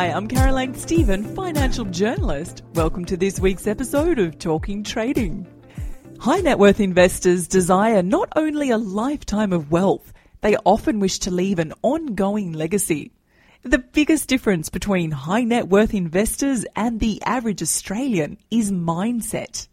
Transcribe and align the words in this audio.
Hi, 0.00 0.06
I'm 0.06 0.28
Caroline 0.28 0.74
Stephen, 0.74 1.22
financial 1.36 1.84
journalist. 1.84 2.62
Welcome 2.72 3.04
to 3.04 3.18
this 3.18 3.38
week's 3.38 3.66
episode 3.66 4.18
of 4.18 4.38
Talking 4.38 4.82
Trading. 4.82 5.46
High 6.18 6.40
net 6.40 6.58
worth 6.58 6.80
investors 6.80 7.46
desire 7.46 8.02
not 8.02 8.30
only 8.34 8.70
a 8.70 8.78
lifetime 8.78 9.52
of 9.52 9.70
wealth, 9.70 10.14
they 10.40 10.56
often 10.64 11.00
wish 11.00 11.18
to 11.18 11.30
leave 11.30 11.58
an 11.58 11.74
ongoing 11.82 12.54
legacy. 12.54 13.12
The 13.62 13.76
biggest 13.76 14.26
difference 14.26 14.70
between 14.70 15.10
high 15.10 15.44
net 15.44 15.68
worth 15.68 15.92
investors 15.92 16.64
and 16.74 16.98
the 16.98 17.20
average 17.26 17.60
Australian 17.60 18.38
is 18.50 18.72
mindset. 18.72 19.68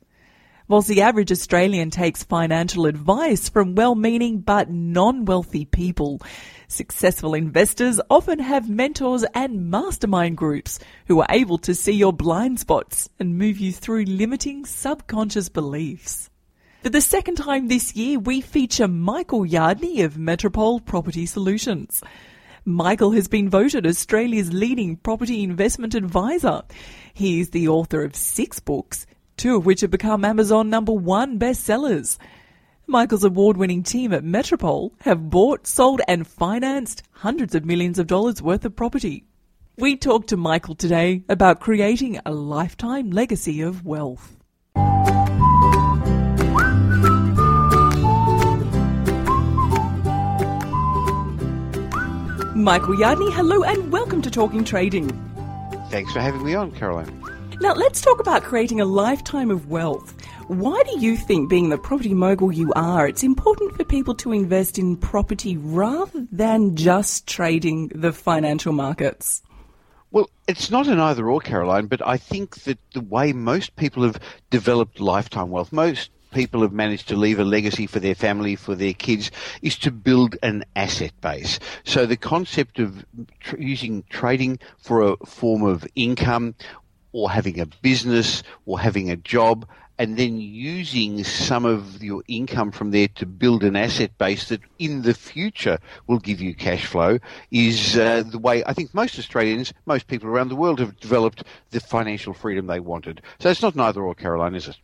Whilst 0.70 0.90
the 0.90 1.02
average 1.02 1.32
Australian 1.32 1.92
takes 1.92 2.24
financial 2.24 2.88
advice 2.88 3.48
from 3.48 3.76
well 3.76 3.96
meaning 3.96 4.40
but 4.40 4.70
non 4.70 5.24
wealthy 5.24 5.64
people, 5.64 6.20
successful 6.68 7.34
investors 7.34 8.02
often 8.10 8.40
have 8.40 8.70
mentors 8.70 9.24
and 9.34 9.72
mastermind 9.72 10.36
groups 10.36 10.80
who 11.06 11.22
are 11.22 11.28
able 11.30 11.58
to 11.60 11.74
see 11.74 11.94
your 11.94 12.12
blind 12.12 12.60
spots 12.60 13.08
and 13.18 13.38
move 13.38 13.60
you 13.60 13.72
through 13.72 14.04
limiting 14.04 14.66
subconscious 14.66 15.48
beliefs. 15.48 16.30
For 16.84 16.90
the 16.90 17.00
second 17.00 17.36
time 17.36 17.70
this 17.70 17.96
year, 17.96 18.20
we 18.20 18.42
feature 18.42 18.90
Michael 18.90 19.46
Yardney 19.46 20.04
of 20.04 20.18
Metropole 20.18 20.82
Property 20.82 21.26
Solutions. 21.26 22.04
Michael 22.66 23.12
has 23.12 23.30
been 23.30 23.50
voted 23.50 23.88
Australia's 23.88 24.52
leading 24.52 24.98
property 24.98 25.44
investment 25.44 25.96
advisor. 25.96 26.64
He 27.14 27.40
is 27.40 27.52
the 27.52 27.70
author 27.70 28.04
of 28.04 28.18
six 28.18 28.60
books, 28.60 29.08
two 29.38 29.56
of 29.56 29.66
which 29.66 29.82
have 29.82 29.92
become 29.92 30.26
Amazon 30.26 30.70
number 30.70 30.92
one 30.92 31.38
bestsellers. 31.40 32.18
Michael's 32.88 33.24
award 33.24 33.56
winning 33.56 33.84
team 33.84 34.12
at 34.12 34.24
Metropole 34.24 34.94
have 35.02 35.30
bought, 35.30 35.68
sold, 35.68 36.02
and 36.08 36.28
financed 36.28 37.04
hundreds 37.12 37.54
of 37.54 37.64
millions 37.64 38.00
of 38.00 38.08
dollars 38.08 38.42
worth 38.42 38.66
of 38.66 38.76
property. 38.76 39.26
We 39.78 39.96
talked 39.96 40.30
to 40.30 40.38
Michael 40.38 40.74
today 40.74 41.24
about 41.30 41.60
creating 41.60 42.20
a 42.26 42.32
lifetime 42.32 43.12
legacy 43.12 43.62
of 43.62 43.86
wealth. 43.86 44.36
Michael 52.56 52.96
Yardney, 52.96 53.32
hello 53.34 53.64
and 53.64 53.92
welcome 53.92 54.22
to 54.24 54.32
Talking 54.32 54.64
Trading. 54.64 55.08
Thanks 55.90 56.12
for 56.12 56.22
having 56.22 56.44
me 56.44 56.56
on, 56.56 56.72
Caroline. 56.72 57.27
Now, 57.60 57.74
let's 57.74 58.02
talk 58.02 58.20
about 58.20 58.44
creating 58.44 58.82
a 58.82 58.86
lifetime 58.86 59.50
of 59.50 59.68
wealth. 59.68 60.14
Why 60.48 60.80
do 60.84 61.00
you 61.00 61.18
think, 61.18 61.50
being 61.50 61.70
the 61.70 61.78
property 61.80 62.14
mogul 62.14 62.52
you 62.52 62.72
are, 62.76 63.08
it's 63.08 63.24
important 63.24 63.76
for 63.76 63.84
people 63.84 64.14
to 64.16 64.32
invest 64.32 64.78
in 64.78 64.96
property 64.96 65.58
rather 65.58 66.28
than 66.32 66.76
just 66.76 67.26
trading 67.26 67.88
the 67.96 68.14
financial 68.14 68.74
markets? 68.74 69.42
Well, 70.12 70.30
it's 70.48 70.70
not 70.70 70.88
an 70.88 71.00
either 71.00 71.28
or, 71.28 71.40
Caroline, 71.40 71.88
but 71.88 72.06
I 72.06 72.18
think 72.18 72.64
that 72.66 72.78
the 72.94 73.02
way 73.02 73.34
most 73.34 73.76
people 73.76 74.04
have 74.04 74.20
developed 74.52 75.00
lifetime 75.00 75.50
wealth, 75.50 75.74
most 75.74 76.12
people 76.32 76.62
have 76.62 76.74
managed 76.74 77.08
to 77.08 77.16
leave 77.16 77.40
a 77.40 77.44
legacy 77.44 77.88
for 77.88 78.00
their 78.00 78.14
family, 78.14 78.56
for 78.56 78.76
their 78.76 78.94
kids, 78.94 79.32
is 79.64 79.80
to 79.80 79.90
build 79.90 80.38
an 80.44 80.64
asset 80.76 81.12
base. 81.22 81.60
So 81.86 82.06
the 82.06 82.18
concept 82.18 82.78
of 82.78 83.04
tr- 83.40 83.58
using 83.58 84.04
trading 84.10 84.60
for 84.78 85.02
a 85.02 85.18
form 85.26 85.64
of 85.64 85.88
income 85.96 86.54
or 87.18 87.32
having 87.32 87.60
a 87.60 87.66
business 87.82 88.44
or 88.68 88.80
having 88.80 89.10
a 89.10 89.16
job 89.16 89.68
and 89.98 90.18
then 90.18 90.40
using 90.40 91.24
some 91.24 91.66
of 91.66 92.04
your 92.04 92.22
income 92.28 92.72
from 92.72 92.92
there 92.92 93.08
to 93.08 93.26
build 93.26 93.64
an 93.64 93.76
asset 93.76 94.16
base 94.20 94.50
that 94.50 94.62
in 94.78 95.02
the 95.02 95.16
future 95.16 95.80
will 96.06 96.20
give 96.20 96.40
you 96.40 96.54
cash 96.54 96.86
flow 96.86 97.18
is 97.50 97.98
uh, 97.98 98.22
the 98.30 98.38
way 98.38 98.64
I 98.66 98.74
think 98.74 98.94
most 98.94 99.18
Australians, 99.18 99.74
most 99.88 100.06
people 100.06 100.30
around 100.30 100.50
the 100.50 100.56
world 100.56 100.80
have 100.80 101.00
developed 101.00 101.44
the 101.72 101.80
financial 101.80 102.36
freedom 102.36 102.68
they 102.68 102.80
wanted. 102.80 103.24
So 103.40 103.50
it's 103.50 103.64
not 103.64 103.76
neither 103.76 104.04
or, 104.04 104.14
Caroline, 104.14 104.54
is 104.54 104.68
it? 104.68 104.78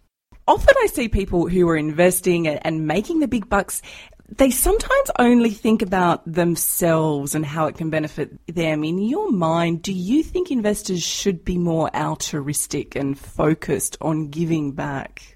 Often 0.48 0.74
I 0.82 0.88
see 0.88 1.08
people 1.08 1.48
who 1.48 1.70
are 1.70 1.78
investing 1.78 2.48
and 2.48 2.88
making 2.88 3.20
the 3.20 3.30
big 3.30 3.48
bucks 3.48 3.84
they 4.30 4.50
sometimes 4.50 5.12
only 5.20 5.52
think 5.52 5.82
about 5.82 6.24
themselves 6.32 7.36
and 7.36 7.46
how 7.46 7.68
it 7.68 7.76
can 7.76 7.90
benefit 7.90 8.32
them. 8.48 8.84
In 8.84 8.98
your 9.00 9.32
mind, 9.32 9.82
do 9.82 9.94
you 9.94 10.24
think 10.24 10.50
investors 10.50 11.04
should 11.04 11.44
be 11.44 11.58
more 11.58 11.94
altruistic 11.96 12.96
and 12.96 13.18
focused 13.18 13.98
on 14.02 14.30
giving 14.30 14.72
back? 14.72 15.33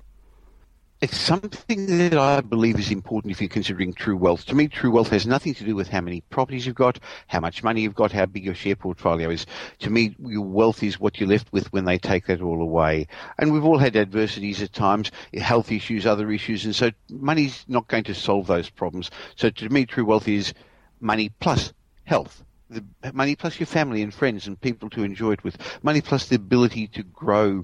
It's 1.00 1.18
something 1.18 1.86
that 2.00 2.18
I 2.18 2.42
believe 2.42 2.80
is 2.80 2.92
important 2.92 3.32
if 3.32 3.40
you're 3.40 3.50
considering 3.50 3.94
true 3.94 4.18
wealth. 4.18 4.46
To 4.46 4.56
me, 4.56 4.68
true 4.68 4.90
wealth 4.90 5.10
has 5.10 5.28
nothing 5.28 5.54
to 5.56 5.64
do 5.64 5.76
with 5.76 5.90
how 5.90 6.02
many 6.02 6.22
properties 6.22 6.66
you've 6.66 6.76
got, 6.76 7.00
how 7.28 7.40
much 7.40 7.64
money 7.64 7.82
you've 7.82 7.94
got, 7.94 8.12
how 8.12 8.26
big 8.26 8.44
your 8.44 8.56
share 8.56 8.76
portfolio 8.76 9.30
is. 9.30 9.46
To 9.80 9.92
me, 9.92 10.16
your 10.20 10.42
wealth 10.42 10.82
is 10.82 11.00
what 11.00 11.20
you're 11.20 11.30
left 11.30 11.54
with 11.54 11.72
when 11.72 11.86
they 11.86 12.00
take 12.00 12.26
that 12.26 12.42
all 12.42 12.62
away. 12.62 13.08
And 13.38 13.54
we've 13.54 13.66
all 13.66 13.78
had 13.78 13.96
adversities 13.96 14.62
at 14.64 14.74
times, 14.74 15.12
health 15.36 15.72
issues, 15.72 16.08
other 16.08 16.32
issues, 16.32 16.66
and 16.66 16.76
so 16.76 16.90
money's 17.12 17.64
not 17.68 17.88
going 17.88 18.06
to 18.06 18.16
solve 18.16 18.48
those 18.48 18.70
problems. 18.70 19.12
So 19.36 19.52
to 19.52 19.70
me, 19.70 19.86
true 19.86 20.06
wealth 20.06 20.28
is 20.28 20.54
money 21.00 21.30
plus 21.40 21.74
health 22.06 22.44
the 22.70 22.84
money 23.14 23.36
plus 23.36 23.60
your 23.60 23.68
family 23.68 24.02
and 24.02 24.14
friends 24.14 24.46
and 24.48 24.60
people 24.60 24.90
to 24.90 25.04
enjoy 25.04 25.32
it 25.32 25.44
with, 25.44 25.58
money 25.84 26.02
plus 26.02 26.28
the 26.28 26.36
ability 26.36 26.88
to 26.88 27.04
grow 27.04 27.64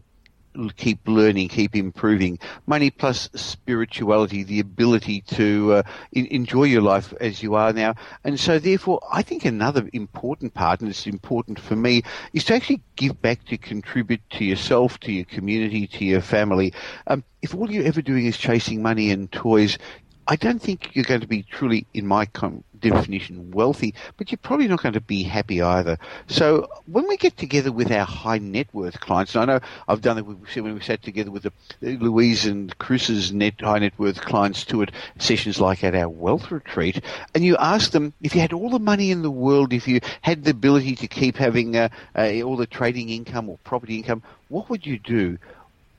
keep 0.76 1.08
learning, 1.08 1.50
keep 1.50 1.76
improving. 1.76 2.40
Money 2.66 2.90
plus 2.90 3.30
spirituality, 3.34 4.44
the 4.44 4.60
ability 4.60 5.22
to 5.22 5.74
uh, 5.74 5.84
in, 6.12 6.26
enjoy 6.28 6.64
your 6.64 6.82
life 6.82 7.14
as 7.20 7.44
you 7.44 7.56
are 7.56 7.74
now. 7.74 7.96
And 8.24 8.40
so, 8.40 8.60
therefore, 8.60 9.02
I 9.12 9.22
think 9.22 9.46
another 9.46 9.90
important 9.94 10.54
part, 10.54 10.82
and 10.82 10.90
it's 10.90 11.08
important 11.08 11.60
for 11.60 11.76
me, 11.76 12.04
is 12.34 12.44
to 12.46 12.56
actually 12.56 12.82
give 12.96 13.22
back 13.22 13.46
to 13.46 13.58
contribute 13.58 14.22
to 14.32 14.46
yourself, 14.46 15.00
to 15.02 15.12
your 15.12 15.26
community, 15.26 15.88
to 15.88 16.06
your 16.06 16.22
family. 16.22 16.74
Um, 17.08 17.24
if 17.42 17.54
all 17.54 17.70
you're 17.70 17.86
ever 17.86 18.02
doing 18.02 18.26
is 18.26 18.38
chasing 18.38 18.82
money 18.82 19.12
and 19.12 19.32
toys, 19.32 19.78
I 20.28 20.38
don't 20.38 20.62
think 20.62 20.96
you're 20.96 21.04
going 21.04 21.22
to 21.22 21.28
be 21.28 21.44
truly, 21.44 21.86
in 21.94 22.08
my 22.08 22.26
com- 22.26 22.64
definition, 22.84 23.52
wealthy, 23.52 23.96
but 24.18 24.32
you're 24.32 24.38
probably 24.38 24.68
not 24.68 24.84
going 24.84 24.94
to 24.94 25.02
be 25.02 25.24
happy 25.24 25.62
either. 25.62 25.98
So 26.28 26.68
when 26.86 27.08
we 27.08 27.18
get 27.18 27.38
together 27.38 27.72
with 27.72 27.92
our 27.92 28.06
high 28.06 28.38
net 28.38 28.68
worth 28.74 29.00
clients, 29.00 29.34
and 29.36 29.44
I 29.44 29.54
know 29.54 29.60
I've 29.88 30.02
done 30.02 30.18
it 30.18 30.26
when 30.26 30.74
we 30.76 30.82
sat 30.82 31.02
together 31.02 31.32
with 31.32 31.44
the, 31.44 31.52
Louise 31.82 32.46
and 32.46 32.78
Chris's 32.78 33.32
net 33.32 33.56
high 33.62 33.80
net 33.80 33.94
worth 33.98 34.22
clients 34.22 34.64
too 34.66 34.84
at 34.84 34.92
sessions 35.18 35.60
like 35.60 35.84
at 35.84 35.96
our 35.96 36.10
wealth 36.10 36.52
retreat, 36.52 37.02
and 37.34 37.44
you 37.44 37.58
ask 37.58 37.92
them 37.92 38.14
if 38.22 38.36
you 38.36 38.42
had 38.42 38.54
all 38.54 38.70
the 38.70 38.80
money 38.80 39.10
in 39.10 39.24
the 39.24 39.32
world, 39.32 39.74
if 39.74 39.88
you 39.88 40.00
had 40.22 40.44
the 40.44 40.52
ability 40.52 40.96
to 40.98 41.08
keep 41.08 41.38
having 41.38 41.76
uh, 41.76 41.90
uh, 42.16 42.42
all 42.42 42.58
the 42.58 42.68
trading 42.68 43.10
income 43.10 43.50
or 43.50 43.58
property 43.64 43.98
income, 43.98 44.22
what 44.50 44.70
would 44.70 44.86
you 44.86 45.00
do? 45.00 45.38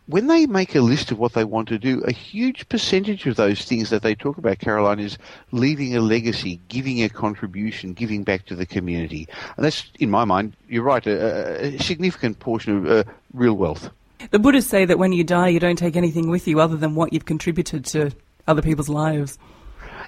When 0.07 0.27
they 0.27 0.47
make 0.47 0.75
a 0.75 0.81
list 0.81 1.11
of 1.11 1.19
what 1.19 1.33
they 1.33 1.45
want 1.45 1.69
to 1.69 1.79
do, 1.79 2.03
a 2.03 2.13
huge 2.13 2.69
percentage 2.69 3.27
of 3.27 3.37
those 3.37 3.65
things 3.65 3.91
that 3.91 4.03
they 4.03 4.15
talk 4.15 4.37
about, 4.37 4.59
Caroline, 4.59 5.01
is 5.01 5.17
leaving 5.51 5.97
a 5.97 6.01
legacy, 6.01 6.61
giving 6.69 7.03
a 7.03 7.09
contribution, 7.09 7.95
giving 7.95 8.23
back 8.23 8.45
to 8.47 8.55
the 8.55 8.67
community. 8.67 9.27
And 9.57 9.65
that's, 9.65 9.91
in 9.99 10.11
my 10.11 10.25
mind, 10.25 10.57
you're 10.69 10.83
right, 10.83 11.07
a, 11.07 11.75
a 11.75 11.79
significant 11.79 12.39
portion 12.39 12.77
of 12.77 12.91
uh, 12.91 13.05
real 13.33 13.55
wealth. 13.55 13.91
The 14.31 14.39
Buddhists 14.39 14.71
say 14.71 14.85
that 14.85 14.99
when 14.99 15.13
you 15.13 15.25
die, 15.25 15.49
you 15.49 15.61
don't 15.61 15.77
take 15.77 15.97
anything 15.97 16.29
with 16.29 16.47
you 16.47 16.61
other 16.61 16.77
than 16.77 16.95
what 16.95 17.13
you've 17.13 17.25
contributed 17.25 17.85
to 17.87 18.11
other 18.47 18.63
people's 18.63 18.89
lives. 18.91 19.39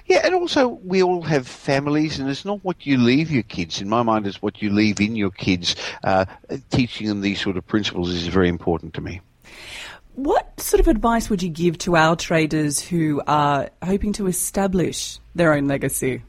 Yeah, 0.05 0.21
and 0.23 0.33
also 0.33 0.79
we 0.85 1.03
all 1.03 1.21
have 1.23 1.47
families, 1.47 2.17
and 2.19 2.29
it's 2.29 2.45
not 2.45 2.63
what 2.63 2.85
you 2.85 2.97
leave 2.97 3.29
your 3.29 3.43
kids. 3.43 3.81
In 3.81 3.89
my 3.89 4.03
mind, 4.03 4.25
it's 4.25 4.41
what 4.41 4.61
you 4.61 4.69
leave 4.69 5.01
in 5.01 5.15
your 5.15 5.31
kids. 5.31 5.75
Uh, 6.03 6.25
teaching 6.69 7.07
them 7.07 7.21
these 7.21 7.41
sort 7.41 7.57
of 7.57 7.67
principles 7.67 8.09
is 8.09 8.27
very 8.27 8.47
important 8.47 8.93
to 8.93 9.01
me. 9.01 9.21
What 10.17 10.59
sort 10.59 10.79
of 10.79 10.87
advice 10.87 11.29
would 11.29 11.43
you 11.43 11.49
give 11.49 11.77
to 11.77 11.95
our 11.95 12.15
traders 12.15 12.79
who 12.79 13.21
are 13.27 13.69
hoping 13.83 14.13
to 14.13 14.25
establish 14.25 15.19
their 15.35 15.53
own 15.53 15.67
legacy? 15.67 16.23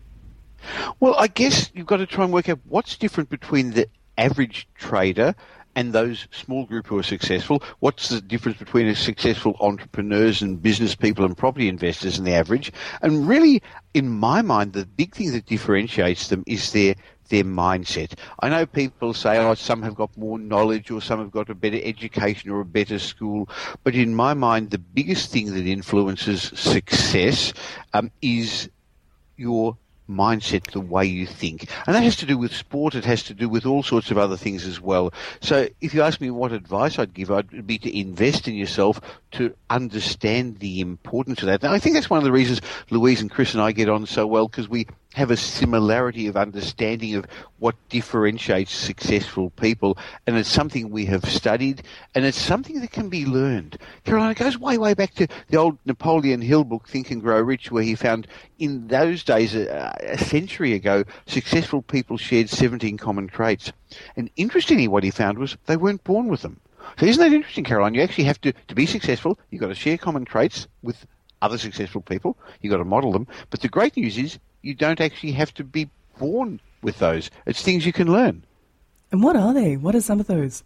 Well, 1.00 1.14
I 1.16 1.28
guess 1.28 1.70
you've 1.72 1.86
got 1.86 1.96
to 1.96 2.06
try 2.06 2.24
and 2.24 2.32
work 2.32 2.50
out 2.50 2.60
what's 2.68 2.98
different 2.98 3.30
between 3.30 3.70
the 3.70 3.88
average 4.18 4.68
trader 4.74 5.34
and 5.74 5.94
those 5.94 6.28
small 6.32 6.66
group 6.66 6.86
who 6.86 6.98
are 6.98 7.02
successful. 7.02 7.62
What's 7.78 8.10
the 8.10 8.20
difference 8.20 8.58
between 8.58 8.88
a 8.88 8.94
successful 8.94 9.56
entrepreneurs 9.58 10.42
and 10.42 10.60
business 10.60 10.94
people 10.94 11.24
and 11.24 11.34
property 11.34 11.66
investors 11.66 12.18
and 12.18 12.26
the 12.26 12.34
average? 12.34 12.70
And 13.00 13.26
really, 13.26 13.62
in 13.94 14.10
my 14.10 14.42
mind, 14.42 14.74
the 14.74 14.84
big 14.84 15.14
thing 15.14 15.32
that 15.32 15.46
differentiates 15.46 16.28
them 16.28 16.44
is 16.46 16.72
their 16.72 16.94
their 17.28 17.44
mindset. 17.44 18.12
I 18.40 18.48
know 18.48 18.66
people 18.66 19.14
say, 19.14 19.38
oh, 19.38 19.54
some 19.54 19.82
have 19.82 19.94
got 19.94 20.16
more 20.16 20.38
knowledge 20.38 20.90
or 20.90 21.00
some 21.00 21.20
have 21.20 21.30
got 21.30 21.50
a 21.50 21.54
better 21.54 21.80
education 21.82 22.50
or 22.50 22.60
a 22.60 22.64
better 22.64 22.98
school. 22.98 23.48
But 23.84 23.94
in 23.94 24.14
my 24.14 24.34
mind, 24.34 24.70
the 24.70 24.78
biggest 24.78 25.30
thing 25.30 25.54
that 25.54 25.66
influences 25.66 26.42
success 26.54 27.52
um, 27.94 28.10
is 28.22 28.68
your 29.36 29.76
mindset, 30.08 30.70
the 30.70 30.80
way 30.80 31.04
you 31.04 31.26
think. 31.26 31.68
And 31.86 31.94
that 31.94 32.02
has 32.02 32.16
to 32.16 32.26
do 32.26 32.38
with 32.38 32.54
sport, 32.54 32.94
it 32.94 33.04
has 33.04 33.22
to 33.24 33.34
do 33.34 33.48
with 33.48 33.66
all 33.66 33.82
sorts 33.82 34.10
of 34.10 34.18
other 34.18 34.36
things 34.36 34.64
as 34.64 34.80
well. 34.80 35.12
So 35.40 35.68
if 35.80 35.94
you 35.94 36.02
ask 36.02 36.20
me 36.20 36.30
what 36.30 36.52
advice 36.52 36.98
I'd 36.98 37.14
give, 37.14 37.30
I'd 37.30 37.66
be 37.66 37.78
to 37.78 37.98
invest 37.98 38.48
in 38.48 38.54
yourself 38.54 39.00
to 39.32 39.54
understand 39.68 40.58
the 40.58 40.80
importance 40.80 41.40
of 41.42 41.46
that. 41.46 41.62
And 41.62 41.72
I 41.72 41.78
think 41.78 41.94
that's 41.94 42.10
one 42.10 42.18
of 42.18 42.24
the 42.24 42.32
reasons 42.32 42.60
Louise 42.90 43.20
and 43.20 43.30
Chris 43.30 43.52
and 43.52 43.62
I 43.62 43.72
get 43.72 43.88
on 43.88 44.06
so 44.06 44.26
well 44.26 44.48
because 44.48 44.68
we 44.68 44.86
have 45.18 45.32
a 45.32 45.36
similarity 45.36 46.28
of 46.28 46.36
understanding 46.36 47.16
of 47.16 47.26
what 47.58 47.74
differentiates 47.88 48.72
successful 48.72 49.50
people, 49.50 49.98
and 50.28 50.36
it's 50.36 50.48
something 50.48 50.90
we 50.90 51.06
have 51.06 51.24
studied, 51.24 51.82
and 52.14 52.24
it's 52.24 52.40
something 52.40 52.80
that 52.80 52.92
can 52.92 53.08
be 53.08 53.26
learned. 53.26 53.76
Caroline, 54.04 54.34
goes 54.34 54.56
way, 54.56 54.78
way 54.78 54.94
back 54.94 55.12
to 55.14 55.26
the 55.48 55.56
old 55.56 55.76
Napoleon 55.84 56.40
Hill 56.40 56.62
book, 56.62 56.86
Think 56.86 57.10
and 57.10 57.20
Grow 57.20 57.40
Rich, 57.40 57.72
where 57.72 57.82
he 57.82 57.96
found 57.96 58.28
in 58.60 58.86
those 58.86 59.24
days, 59.24 59.56
a, 59.56 59.92
a 60.00 60.18
century 60.18 60.72
ago, 60.72 61.02
successful 61.26 61.82
people 61.82 62.16
shared 62.16 62.48
17 62.48 62.96
common 62.96 63.26
traits. 63.26 63.72
And 64.14 64.30
interestingly, 64.36 64.86
what 64.86 65.02
he 65.02 65.10
found 65.10 65.38
was 65.38 65.56
they 65.66 65.76
weren't 65.76 66.04
born 66.04 66.28
with 66.28 66.42
them. 66.42 66.60
So 67.00 67.06
isn't 67.06 67.20
that 67.20 67.34
interesting, 67.34 67.64
Caroline? 67.64 67.94
You 67.94 68.02
actually 68.02 68.24
have 68.24 68.40
to, 68.42 68.52
to 68.52 68.74
be 68.74 68.86
successful, 68.86 69.36
you've 69.50 69.60
got 69.60 69.68
to 69.68 69.74
share 69.74 69.98
common 69.98 70.24
traits 70.24 70.68
with 70.82 71.06
other 71.42 71.58
successful 71.58 72.02
people. 72.02 72.38
You've 72.60 72.70
got 72.70 72.78
to 72.78 72.84
model 72.84 73.12
them. 73.12 73.26
But 73.50 73.60
the 73.60 73.68
great 73.68 73.96
news 73.96 74.16
is 74.16 74.38
you 74.68 74.74
don't 74.74 75.00
actually 75.00 75.32
have 75.32 75.54
to 75.54 75.64
be 75.64 75.88
born 76.18 76.60
with 76.82 76.98
those. 76.98 77.30
It's 77.46 77.62
things 77.62 77.86
you 77.86 77.92
can 77.92 78.12
learn. 78.12 78.44
And 79.10 79.22
what 79.22 79.34
are 79.34 79.54
they? 79.54 79.78
What 79.78 79.94
are 79.94 80.02
some 80.02 80.20
of 80.20 80.26
those? 80.26 80.62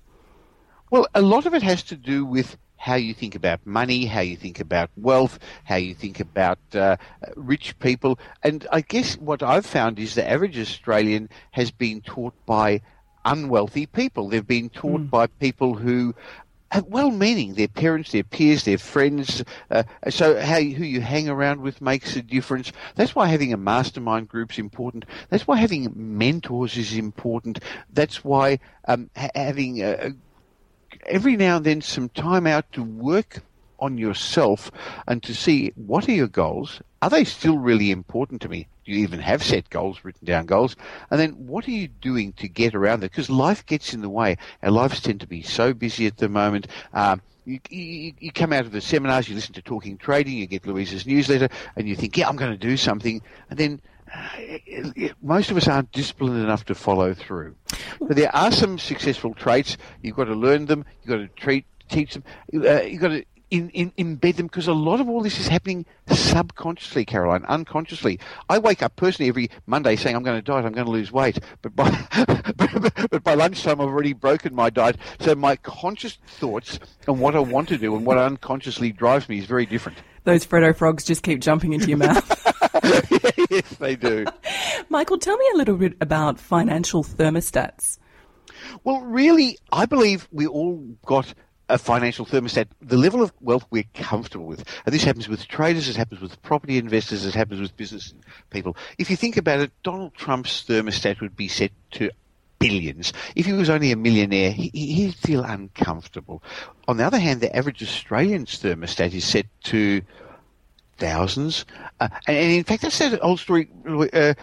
Well, 0.91 1.07
a 1.15 1.23
lot 1.23 1.47
of 1.47 1.55
it 1.55 1.63
has 1.63 1.85
to 1.85 1.97
do 1.97 2.25
with 2.25 2.57
how 2.77 2.97
you 2.97 3.15
think 3.15 3.37
about 3.37 3.65
money, 3.65 4.07
how 4.07 4.23
you 4.23 4.37
think 4.37 4.59
about 4.59 4.91
wealth, 4.97 5.39
how 5.63 5.77
you 5.77 5.95
think 5.95 6.19
about 6.19 6.59
uh, 6.75 6.97
rich 7.37 7.79
people. 7.79 8.19
And 8.43 8.67
I 8.73 8.81
guess 8.81 9.17
what 9.19 9.41
I've 9.41 9.65
found 9.65 10.01
is 10.01 10.17
the 10.17 10.29
average 10.29 10.59
Australian 10.59 11.29
has 11.53 11.71
been 11.71 12.01
taught 12.01 12.35
by 12.45 12.83
unwealthy 13.25 13.87
people. 13.87 14.29
They've 14.29 14.45
been 14.45 14.69
taught 14.69 15.03
mm. 15.03 15.11
by 15.11 15.29
people 15.29 15.75
who 15.75 16.13
well-meaning. 16.81 17.55
Their 17.55 17.69
parents, 17.69 18.13
their 18.13 18.25
peers, 18.25 18.65
their 18.65 18.79
friends. 18.79 19.45
Uh, 19.71 19.83
so 20.09 20.41
how 20.41 20.61
who 20.61 20.85
you 20.85 21.01
hang 21.01 21.29
around 21.29 21.61
with 21.61 21.81
makes 21.81 22.17
a 22.17 22.23
difference. 22.23 22.73
That's 22.95 23.15
why 23.15 23.27
having 23.27 23.53
a 23.53 23.57
mastermind 23.57 24.29
group 24.29 24.53
is 24.53 24.59
important. 24.59 25.05
That's 25.29 25.47
why 25.47 25.57
having 25.57 25.93
mentors 25.95 26.77
is 26.77 26.95
important. 26.97 27.61
That's 27.93 28.25
why 28.25 28.59
um, 28.87 29.11
ha- 29.17 29.31
having 29.35 29.83
a, 29.83 30.13
every 31.07 31.37
now 31.37 31.57
and 31.57 31.67
then 31.67 31.81
some 31.81 32.09
time 32.09 32.47
out 32.47 32.71
to 32.73 32.83
work 32.83 33.43
on 33.79 33.99
yourself 33.99 34.71
and 35.09 35.23
to 35.25 35.35
see 35.35 35.73
what 35.75 36.09
are 36.09 36.13
your 36.13 36.29
goals? 36.29 36.81
Are 37.03 37.11
they 37.11 37.25
still 37.25 37.59
really 37.59 37.91
important 37.91 38.41
to 38.43 38.49
me? 38.49 38.69
Do 38.85 38.93
you 38.93 38.99
even 38.99 39.19
have 39.19 39.43
set 39.43 39.69
goals, 39.71 39.99
written 40.05 40.25
down 40.25 40.47
goals? 40.47 40.77
And 41.11 41.19
then 41.19 41.33
what 41.33 41.67
are 41.67 41.73
you 41.73 41.89
doing 41.89 42.33
to 42.35 42.49
get 42.49 42.77
around 42.77 43.01
that? 43.01 43.11
Because 43.11 43.29
life 43.29 43.67
gets 43.67 43.93
in 43.93 44.03
the 44.03 44.09
way. 44.09 44.37
Our 44.63 44.71
lives 44.71 45.01
tend 45.01 45.21
to 45.21 45.27
be 45.27 45.43
so 45.43 45.75
busy 45.75 46.07
at 46.07 46.19
the 46.19 46.29
moment. 46.29 46.69
Um, 46.95 47.21
you, 47.45 47.59
you, 47.71 48.13
you, 48.21 48.31
come 48.31 48.53
out 48.53 48.67
of 48.67 48.71
the 48.71 48.81
seminars, 48.81 49.29
you 49.29 49.35
listen 49.35 49.53
to 49.55 49.63
Talking 49.63 49.99
Trading, 49.99 50.39
you 50.39 50.47
get 50.47 50.65
Louise's 50.65 51.05
newsletter, 51.05 51.49
and 51.75 51.89
you 51.89 51.97
think, 51.97 52.17
yeah, 52.17 52.29
I'm 52.29 52.37
going 52.37 52.53
to 52.53 52.57
do 52.57 52.77
something. 52.77 53.21
And 53.51 53.59
then 53.59 53.81
uh, 54.15 55.09
most 55.23 55.51
of 55.51 55.57
us 55.57 55.67
aren't 55.67 55.91
disciplined 55.91 56.41
enough 56.41 56.67
to 56.67 56.77
follow 56.77 57.15
through. 57.15 57.57
But 58.01 58.17
there 58.17 58.35
are 58.35 58.53
some 58.53 58.79
successful 58.79 59.35
traits. 59.35 59.77
You've 60.03 60.15
got 60.15 60.27
to 60.27 60.35
learn 60.35 60.67
them. 60.67 60.85
You've 61.03 61.09
got 61.09 61.17
to 61.17 61.43
treat, 61.43 61.65
teach 61.89 62.15
them. 62.15 62.23
Uh, 62.55 62.83
you've 62.83 63.01
got 63.01 63.09
to 63.09 63.25
in, 63.53 63.69
in, 63.71 63.91
embed 63.99 64.37
them 64.37 64.47
because 64.47 64.67
a 64.67 64.73
lot 64.73 64.99
of 64.99 65.11
all 65.11 65.23
this 65.23 65.39
is 65.39 65.47
happening 65.47 65.85
subconsciously, 66.09 67.05
Caroline, 67.05 67.45
unconsciously. 67.45 68.19
I 68.49 68.59
wake 68.59 68.83
up 68.83 68.97
personally 68.97 69.29
every 69.29 69.51
Monday 69.67 69.95
saying 69.95 70.17
I'm 70.17 70.23
going 70.23 70.39
to 70.39 70.43
diet, 70.43 70.65
I'm 70.65 70.73
going 70.73 70.87
to 70.87 70.91
lose 70.91 71.13
weight, 71.13 71.39
but 71.61 71.77
by 71.77 71.91
but 73.11 73.23
by 73.23 73.35
lunchtime 73.35 73.79
I've 73.79 73.89
already 73.89 74.15
broken 74.15 74.55
my 74.55 74.71
diet. 74.71 74.97
So 75.21 75.35
my 75.35 75.57
conscious 75.57 76.17
thoughts 76.27 76.81
and 77.07 77.21
what 77.21 77.37
I 77.37 77.41
want 77.41 77.69
to 77.69 77.77
do 77.77 77.95
and 77.95 78.07
what 78.07 78.17
unconsciously 78.17 78.91
drives 78.91 79.29
me 79.29 79.39
is 79.39 79.45
very 79.45 79.67
different. 79.67 79.99
Those 80.25 80.47
Freddo 80.47 80.75
frogs 80.75 81.05
just 81.05 81.23
keep 81.23 81.41
jumping 81.41 81.75
into 81.75 81.89
your 81.89 81.99
mouth. 81.99 82.27
yes, 83.51 83.69
they 83.79 83.97
do. 83.97 84.25
Michael, 84.89 85.19
tell 85.19 85.37
me 85.37 85.45
a 85.53 85.59
little 85.59 85.77
bit 85.77 85.95
about 86.01 86.41
financial 86.41 87.05
thermostats. 87.05 87.99
Well, 88.83 89.03
really, 89.03 89.59
I 89.71 89.85
believe 89.85 90.27
we 90.33 90.47
all 90.47 90.79
got 91.05 91.35
a 91.69 91.79
financial 91.79 92.27
thermostat, 92.27 92.67
the 92.81 92.97
level 92.97 93.23
of 93.23 93.33
wealth 93.41 93.67
we're 93.71 93.85
comfortable 93.95 94.47
with. 94.47 94.65
And 94.85 94.95
this 94.95 95.05
happens 95.05 95.29
with 95.29 95.49
traders, 95.49 95.89
it 95.89 95.97
happens 95.97 96.21
with 96.21 96.41
property 96.43 96.77
investors, 96.77 97.25
it 97.25 97.35
happens 97.35 97.61
with 97.61 97.77
business 97.77 98.15
people. 98.51 98.77
If 98.99 99.11
you 99.11 99.17
think 99.17 99.37
about 99.37 99.61
it, 99.61 99.73
Donald 99.83 100.15
Trump's 100.15 100.65
thermostat 100.69 101.21
would 101.21 101.37
be 101.37 101.49
set 101.49 101.73
to 101.93 102.11
billions. 102.59 103.13
If 103.35 103.47
he 103.47 103.53
was 103.53 103.71
only 103.71 103.91
a 103.91 103.97
millionaire, 103.97 104.53
he, 104.53 105.07
would 105.07 105.15
feel 105.17 105.43
uncomfortable. 105.45 106.43
On 106.87 106.97
the 106.97 107.05
other 107.05 107.19
hand, 107.19 107.41
the 107.41 107.55
average 107.55 107.83
Australian's 107.83 108.61
thermostat 108.61 109.13
is 109.13 109.25
set 109.25 109.47
to 109.65 110.03
thousands. 110.99 111.65
Uh, 112.01 112.09
and, 112.27 112.37
and, 112.37 112.53
in 112.53 112.65
fact, 112.65 112.83
that's 112.83 112.99
that 112.99 113.23
old 113.23 113.41
story, 113.41 113.69
uh, 113.87 114.35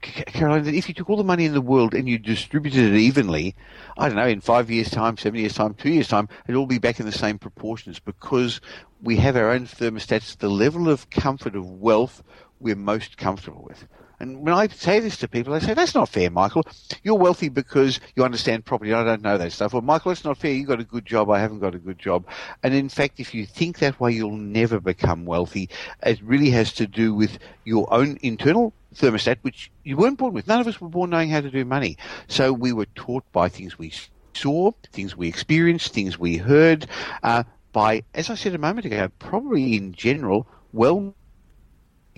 Caroline, 0.00 0.64
that 0.64 0.74
if 0.74 0.88
you 0.88 0.94
took 0.94 1.10
all 1.10 1.16
the 1.16 1.24
money 1.24 1.44
in 1.44 1.52
the 1.52 1.60
world 1.60 1.94
and 1.94 2.08
you 2.08 2.18
distributed 2.18 2.92
it 2.92 2.96
evenly, 2.96 3.54
I 3.98 4.08
don't 4.08 4.16
know, 4.16 4.26
in 4.26 4.40
five 4.40 4.70
years' 4.70 4.90
time, 4.90 5.16
seven 5.16 5.40
years' 5.40 5.54
time, 5.54 5.74
two 5.74 5.90
years' 5.90 6.08
time, 6.08 6.28
it'll 6.46 6.60
all 6.60 6.66
be 6.66 6.78
back 6.78 7.00
in 7.00 7.06
the 7.06 7.12
same 7.12 7.38
proportions 7.38 7.98
because 7.98 8.60
we 9.02 9.16
have 9.16 9.36
our 9.36 9.50
own 9.50 9.66
thermostats, 9.66 10.36
the 10.38 10.50
level 10.50 10.88
of 10.88 11.10
comfort 11.10 11.56
of 11.56 11.68
wealth 11.70 12.22
we're 12.60 12.76
most 12.76 13.16
comfortable 13.16 13.64
with. 13.66 13.86
And 14.20 14.42
when 14.42 14.52
I 14.52 14.68
say 14.68 15.00
this 15.00 15.16
to 15.18 15.28
people, 15.28 15.54
they 15.54 15.60
say, 15.60 15.72
that's 15.72 15.94
not 15.94 16.10
fair, 16.10 16.30
Michael. 16.30 16.62
You're 17.02 17.16
wealthy 17.16 17.48
because 17.48 18.00
you 18.14 18.22
understand 18.22 18.66
property. 18.66 18.92
I 18.92 19.02
don't 19.02 19.22
know 19.22 19.38
that 19.38 19.50
stuff. 19.50 19.72
Well, 19.72 19.80
Michael, 19.80 20.12
it's 20.12 20.24
not 20.24 20.36
fair. 20.36 20.52
You've 20.52 20.68
got 20.68 20.78
a 20.78 20.84
good 20.84 21.06
job. 21.06 21.30
I 21.30 21.40
haven't 21.40 21.60
got 21.60 21.74
a 21.74 21.78
good 21.78 21.98
job. 21.98 22.26
And 22.62 22.74
in 22.74 22.90
fact, 22.90 23.18
if 23.18 23.34
you 23.34 23.46
think 23.46 23.78
that 23.78 23.98
way, 23.98 24.12
you'll 24.12 24.36
never 24.36 24.78
become 24.78 25.24
wealthy. 25.24 25.70
It 26.02 26.20
really 26.22 26.50
has 26.50 26.74
to 26.74 26.86
do 26.86 27.14
with 27.14 27.38
your 27.64 27.90
own 27.92 28.18
internal 28.20 28.74
thermostat, 28.94 29.38
which 29.40 29.70
you 29.84 29.96
weren't 29.96 30.18
born 30.18 30.34
with. 30.34 30.46
None 30.46 30.60
of 30.60 30.66
us 30.66 30.82
were 30.82 30.90
born 30.90 31.10
knowing 31.10 31.30
how 31.30 31.40
to 31.40 31.50
do 31.50 31.64
money. 31.64 31.96
So 32.28 32.52
we 32.52 32.74
were 32.74 32.86
taught 32.94 33.24
by 33.32 33.48
things 33.48 33.78
we 33.78 33.90
saw, 34.34 34.72
things 34.92 35.16
we 35.16 35.28
experienced, 35.28 35.94
things 35.94 36.18
we 36.18 36.36
heard, 36.36 36.86
uh, 37.22 37.44
by, 37.72 38.02
as 38.14 38.28
I 38.28 38.34
said 38.34 38.54
a 38.54 38.58
moment 38.58 38.84
ago, 38.84 39.08
probably 39.18 39.76
in 39.76 39.92
general, 39.92 40.46
well 40.72 41.14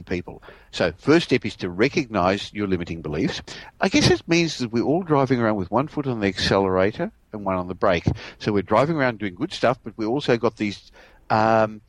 people. 0.02 0.42
So 0.70 0.92
first 0.98 1.26
step 1.26 1.44
is 1.44 1.56
to 1.56 1.70
recognize 1.70 2.52
your 2.52 2.66
limiting 2.66 3.02
beliefs. 3.02 3.42
I 3.80 3.88
guess 3.88 4.10
it 4.10 4.26
means 4.28 4.58
that 4.58 4.72
we're 4.72 4.84
all 4.84 5.02
driving 5.02 5.40
around 5.40 5.56
with 5.56 5.70
one 5.70 5.88
foot 5.88 6.06
on 6.06 6.20
the 6.20 6.26
accelerator 6.26 7.10
and 7.32 7.44
one 7.44 7.56
on 7.56 7.68
the 7.68 7.74
brake. 7.74 8.06
So 8.38 8.52
we're 8.52 8.62
driving 8.62 8.96
around 8.96 9.18
doing 9.18 9.34
good 9.34 9.52
stuff, 9.52 9.78
but 9.82 9.94
we 9.96 10.06
also 10.06 10.36
got 10.36 10.56
these 10.56 10.92
um, 11.30 11.80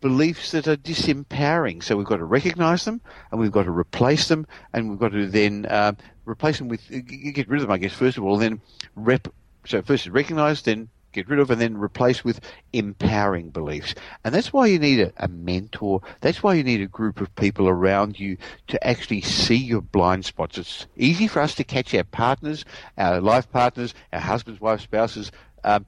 beliefs 0.00 0.52
that 0.52 0.68
are 0.68 0.76
disempowering. 0.76 1.82
So 1.82 1.96
we've 1.96 2.06
got 2.06 2.16
to 2.16 2.24
recognize 2.24 2.84
them 2.84 3.00
and 3.30 3.40
we've 3.40 3.52
got 3.52 3.64
to 3.64 3.70
replace 3.70 4.28
them 4.28 4.46
and 4.72 4.90
we've 4.90 4.98
got 4.98 5.12
to 5.12 5.26
then 5.26 5.66
uh, 5.66 5.92
replace 6.24 6.58
them 6.58 6.68
with, 6.68 6.88
get 6.88 7.48
rid 7.48 7.60
of 7.60 7.68
them, 7.68 7.72
I 7.72 7.78
guess, 7.78 7.92
first 7.92 8.18
of 8.18 8.24
all, 8.24 8.36
then 8.36 8.60
rep. 8.94 9.28
So 9.66 9.82
first 9.82 10.06
is 10.06 10.10
recognize, 10.10 10.62
then 10.62 10.88
get 11.16 11.28
rid 11.28 11.40
of 11.40 11.50
and 11.50 11.60
then 11.60 11.76
replace 11.76 12.22
with 12.22 12.40
empowering 12.72 13.50
beliefs. 13.50 13.94
And 14.22 14.34
that's 14.34 14.52
why 14.52 14.66
you 14.66 14.78
need 14.78 15.00
a, 15.00 15.12
a, 15.16 15.28
mentor. 15.28 16.02
That's 16.20 16.42
why 16.42 16.54
you 16.54 16.62
need 16.62 16.82
a 16.82 16.86
group 16.86 17.20
of 17.20 17.34
people 17.34 17.68
around 17.68 18.20
you 18.20 18.36
to 18.68 18.86
actually 18.86 19.22
see 19.22 19.56
your 19.56 19.80
blind 19.80 20.24
spots. 20.26 20.58
It's 20.58 20.86
easy 20.96 21.26
for 21.26 21.40
us 21.40 21.54
to 21.56 21.64
catch 21.64 21.94
our 21.94 22.04
partners, 22.04 22.64
our 22.98 23.20
life 23.20 23.50
partners, 23.50 23.94
our 24.12 24.20
husbands, 24.20 24.60
wives, 24.60 24.82
spouses, 24.82 25.32
um, 25.64 25.86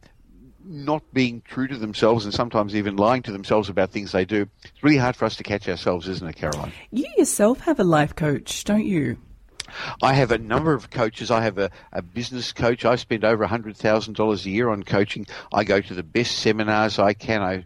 not 0.64 1.02
being 1.14 1.42
true 1.42 1.68
to 1.68 1.76
themselves 1.76 2.25
and 2.25 2.35
sometimes 2.35 2.75
even 2.75 2.97
lying 2.97 3.23
to 3.23 3.32
themselves 3.32 3.68
about 3.68 3.90
things 3.90 4.12
they 4.12 4.25
do. 4.25 4.49
It's 4.64 4.82
really 4.82 4.99
hard 4.99 5.16
for 5.16 5.25
us 5.25 5.37
to 5.37 5.42
catch 5.42 5.68
ourselves, 5.68 6.08
isn't 6.08 6.26
it, 6.26 6.37
Caroline? 6.37 6.73
You 6.90 7.06
yourself 7.16 7.61
have 7.61 7.78
a 7.78 7.85
life 7.85 8.14
coach, 8.14 8.64
don't 8.64 8.85
you? 8.85 9.18
I 10.02 10.12
have 10.14 10.30
a 10.30 10.38
number 10.38 10.72
of 10.75 10.90
coaches. 10.90 11.30
I 11.30 11.42
have 11.42 11.58
a, 11.58 11.70
a 11.92 12.02
business 12.02 12.52
coach. 12.52 12.84
I 12.84 12.96
spend 12.96 13.25
over 13.25 13.46
$100,000 13.46 14.46
a 14.46 14.50
year 14.50 14.68
on 14.70 14.82
coaching. 14.82 15.26
I 15.52 15.64
go 15.64 15.80
to 15.80 15.94
the 15.94 16.02
best 16.02 16.38
seminars 16.38 16.98
I 16.98 17.12
can. 17.14 17.42
I 17.42 17.64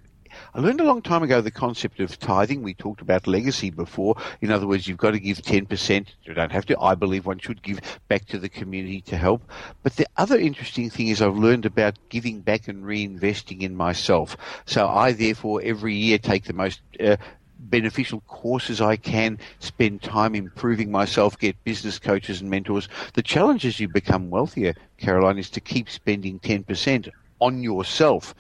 I 0.55 0.61
learned 0.61 0.81
a 0.81 0.85
long 0.85 1.03
time 1.03 1.23
ago 1.23 1.41
the 1.41 1.51
concept 1.51 2.01
of 2.01 2.19
tithing. 2.19 2.63
We 2.63 2.75
talked 2.75 3.01
about 3.01 3.27
legacy 3.27 3.71
before. 3.71 4.17
In 4.41 4.51
other 4.51 4.67
words, 4.67 4.87
you've 4.87 4.99
got 4.99 5.13
to 5.13 5.21
give 5.21 5.39
10%. 5.39 6.07
You 6.25 6.35
don't 6.35 6.53
have 6.53 6.67
to. 6.67 6.79
I 6.81 6.95
believe 6.95 7.27
one 7.27 7.39
should 7.39 7.63
give 7.63 7.81
back 8.09 8.27
to 8.27 8.39
the 8.39 8.49
community 8.49 9.01
to 9.03 9.17
help. 9.17 9.43
But 9.83 9.97
the 9.97 10.07
other 10.17 10.39
interesting 10.39 10.91
thing 10.91 11.09
is 11.09 11.23
I've 11.23 11.37
learned 11.37 11.67
about 11.67 11.99
giving 12.09 12.41
back 12.41 12.69
and 12.69 12.85
reinvesting 12.85 13.63
in 13.63 13.77
myself. 13.77 14.37
So 14.67 14.89
I 14.89 15.13
therefore 15.13 15.61
every 15.63 15.95
year 15.95 16.19
take 16.19 16.45
the 16.45 16.53
most 16.53 16.81
uh, 17.01 17.17
beneficial 17.71 18.21
courses 18.23 18.81
I 18.81 18.97
can, 18.97 19.39
spend 19.59 20.03
time 20.03 20.35
improving 20.35 20.91
myself, 20.91 21.39
get 21.39 21.63
business 21.65 21.99
coaches 21.99 22.41
and 22.41 22.51
mentors. 22.51 22.89
The 23.15 23.23
challenge 23.23 23.65
as 23.65 23.81
you 23.81 23.89
become 23.89 24.31
wealthier, 24.31 24.75
Caroline, 24.99 25.39
is 25.39 25.51
to 25.51 25.61
keep 25.61 25.89
spending 25.89 26.39
10% 26.41 27.09
on 27.41 27.63
yourself. 27.63 28.35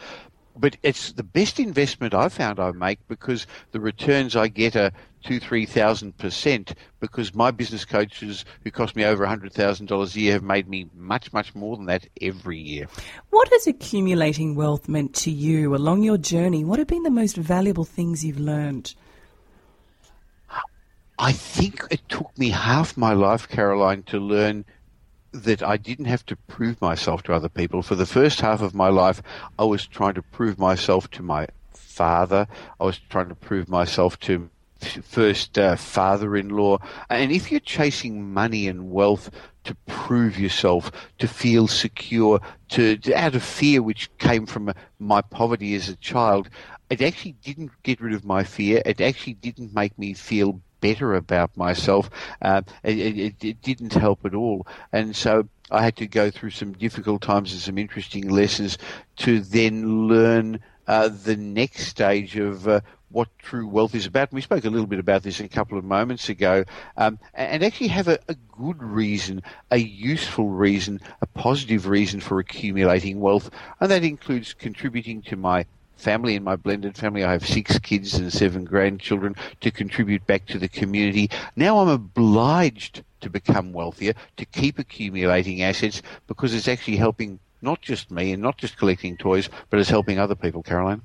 But 0.55 0.76
it's 0.83 1.12
the 1.12 1.23
best 1.23 1.59
investment 1.59 2.12
I've 2.12 2.33
found 2.33 2.61
I 2.61 2.73
make 2.73 2.99
because 3.09 3.47
the 3.71 3.81
returns 3.81 4.37
I 4.37 4.49
get 4.49 4.76
are 4.76 4.93
two, 5.23 5.41
three 5.41 5.64
thousand 5.64 6.19
percent 6.19 6.75
because 7.00 7.35
my 7.35 7.50
business 7.50 7.85
coaches 7.85 8.45
who 8.62 8.71
cost 8.71 8.95
me 8.95 9.05
over 9.05 9.25
a 9.25 9.29
hundred 9.29 9.52
thousand 9.52 9.87
dollars 9.87 10.14
a 10.14 10.21
year 10.21 10.33
have 10.33 10.43
made 10.43 10.69
me 10.69 10.88
much, 10.95 11.33
much 11.33 11.55
more 11.55 11.76
than 11.76 11.87
that 11.87 12.07
every 12.21 12.59
year. 12.59 12.87
What 13.31 13.49
has 13.50 13.67
accumulating 13.67 14.55
wealth 14.55 14.88
meant 14.88 15.14
to 15.17 15.31
you 15.31 15.75
along 15.75 16.02
your 16.02 16.19
journey? 16.19 16.64
What 16.64 16.79
have 16.79 16.88
been 16.88 17.02
the 17.02 17.11
most 17.11 17.37
valuable 17.37 17.85
things 17.85 18.25
you've 18.25 18.41
learned? 18.41 18.95
I 21.23 21.31
think 21.31 21.87
it 21.88 22.09
took 22.09 22.37
me 22.37 22.50
half 22.50 22.97
my 22.97 23.12
life, 23.12 23.49
Caroline, 23.49 24.02
to 24.05 24.19
learn 24.19 24.64
that 25.31 25.62
I 25.62 25.76
didn't 25.76 26.07
have 26.07 26.26
to 26.26 26.35
prove 26.35 26.81
myself 26.81 27.23
to 27.23 27.33
other 27.33 27.49
people. 27.49 27.81
For 27.81 27.95
the 27.95 28.07
first 28.07 28.41
half 28.41 28.61
of 28.61 28.75
my 28.75 28.88
life, 28.88 29.23
I 29.57 29.62
was 29.62 29.87
trying 29.87 30.14
to 30.14 30.23
prove 30.23 30.59
myself 30.59 31.09
to 31.12 31.23
my 31.23 31.47
father. 31.75 32.49
I 32.81 32.85
was 32.85 32.99
trying 33.09 33.29
to 33.29 33.37
prove 33.37 33.69
myself 33.69 34.19
to 34.21 34.50
first 34.81 35.61
uh, 35.61 35.76
father-in-law. 35.76 36.79
And 37.09 37.31
if 37.31 37.52
you're 37.52 37.61
chasing 37.61 38.33
money 38.35 38.67
and 38.67 38.91
wealth 38.91 39.31
to 39.62 39.76
prove 39.87 40.41
yourself, 40.41 40.91
to 41.21 41.29
feel 41.29 41.69
secure, 41.69 42.41
to, 42.71 42.97
to 42.97 43.14
out 43.14 43.37
of 43.37 43.45
fear 43.45 43.81
which 43.81 44.11
came 44.19 44.45
from 44.45 44.71
uh, 44.71 44.73
my 44.99 45.21
poverty 45.21 45.76
as 45.76 45.88
a 45.88 45.95
child, 45.95 46.50
it 46.91 47.00
actually 47.00 47.37
didn't 47.45 47.71
get 47.85 48.00
rid 48.00 48.12
of 48.12 48.25
my 48.25 48.43
fear. 48.43 48.83
It 48.85 49.00
actually 49.00 49.35
didn't 49.35 49.73
make 49.73 49.97
me 49.97 50.14
feel 50.14 50.61
better 50.83 51.15
about 51.15 51.57
myself. 51.57 52.11
Uh, 52.43 52.61
it, 52.83 52.99
it, 52.99 53.45
it, 53.45 53.62
didn't 53.62 53.95
help 53.95 54.27
at 54.27 54.35
all. 54.35 54.67
And 54.93 55.17
so 55.17 55.49
I 55.71 55.83
had 55.83 55.97
to 55.97 56.07
go 56.07 56.31
through 56.31 56.51
some 56.51 56.73
difficult 56.73 57.23
times 57.23 57.53
and 57.53 57.61
some 57.62 57.79
interesting 57.79 58.29
lessons 58.29 58.77
to 59.19 59.41
then 59.41 60.09
learn 60.09 60.61
uh, 60.87 61.09
the 61.09 61.37
next 61.37 61.87
stage 61.87 62.37
of 62.37 62.69
uh, 62.69 62.81
what 63.11 63.29
true 63.39 63.69
wealth 63.69 63.95
is 63.95 64.07
about. 64.07 64.31
And 64.31 64.37
we 64.37 64.43
spoke 64.43 64.65
a 64.65 64.71
little 64.71 64.87
bit 64.87 64.99
about 64.99 65.23
this 65.23 65.41
a 65.41 65.49
couple 65.49 65.79
of 65.79 65.85
moments 65.85 66.29
ago, 66.29 66.65
um, 66.97 67.19
and 67.35 67.62
actually 67.62 67.89
have 67.89 68.09
a, 68.09 68.19
a, 68.29 68.35
good 68.51 68.83
reason, 68.83 69.43
a 69.71 69.79
useful 69.79 70.49
reason, 70.49 71.01
a 71.21 71.27
positive 71.27 71.87
reason 71.87 72.21
for 72.21 72.39
accumulating 72.39 73.21
wealth, 73.21 73.51
and 73.81 73.91
that 73.91 74.05
includes 74.05 74.55
contributing 74.55 75.23
to 75.23 75.37
my 75.37 75.65
family, 76.02 76.35
in 76.35 76.44
my 76.44 76.56
blended 76.56 76.97
family, 76.97 77.25
I 77.25 77.32
have 77.32 77.47
six 77.47 77.78
kids 77.78 78.14
and 78.14 78.32
seven 78.32 78.64
grandchildren 78.64 79.37
to 79.61 79.71
contribute 79.71 80.26
back 80.26 80.47
to 80.47 80.59
the 80.59 80.68
community. 80.68 81.30
Now 81.56 81.78
I'm 81.78 81.88
obliged 81.88 83.04
to 83.21 83.30
become 83.30 83.73
wealthier, 83.73 84.14
to 84.37 84.44
keep 84.44 84.78
accumulating 84.78 85.62
assets 85.62 86.02
because 86.26 86.54
it's 86.54 86.68
actually 86.68 86.97
helping 86.97 87.38
not 87.62 87.80
just 87.80 88.11
me 88.11 88.32
and 88.32 88.42
not 88.42 88.59
just 88.59 88.76
collecting 88.76 89.16
toys, 89.16 89.49
but 89.71 89.78
it's 89.78 89.88
helping 89.88 90.18
other 90.18 90.35
people, 90.35 90.62
Caroline. 90.62 91.02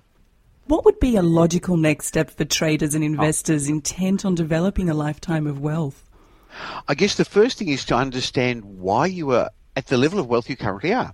What 0.66 0.84
would 0.84 1.00
be 1.00 1.16
a 1.16 1.22
logical 1.22 1.78
next 1.78 2.08
step 2.08 2.30
for 2.30 2.44
traders 2.44 2.94
and 2.96 3.04
oh. 3.04 3.08
investors 3.08 3.70
oh. 3.70 3.74
intent 3.74 4.26
on 4.26 4.36
developing 4.36 4.90
a 4.90 4.94
lifetime 4.94 5.48
of 5.48 5.60
wealth? 5.60 6.04
I 6.88 6.96
guess 6.96 7.16
the 7.16 7.26
first 7.26 7.60
thing 7.60 7.70
is 7.70 7.86
to 7.86 7.96
understand 7.96 8.66
why 8.66 9.06
you 9.06 9.32
are 9.32 9.52
at 9.76 9.88
the 9.88 9.98
level 9.98 10.20
of 10.20 10.28
wealth 10.28 10.50
you 10.50 10.58
currently 10.58 10.94
are. 10.94 11.14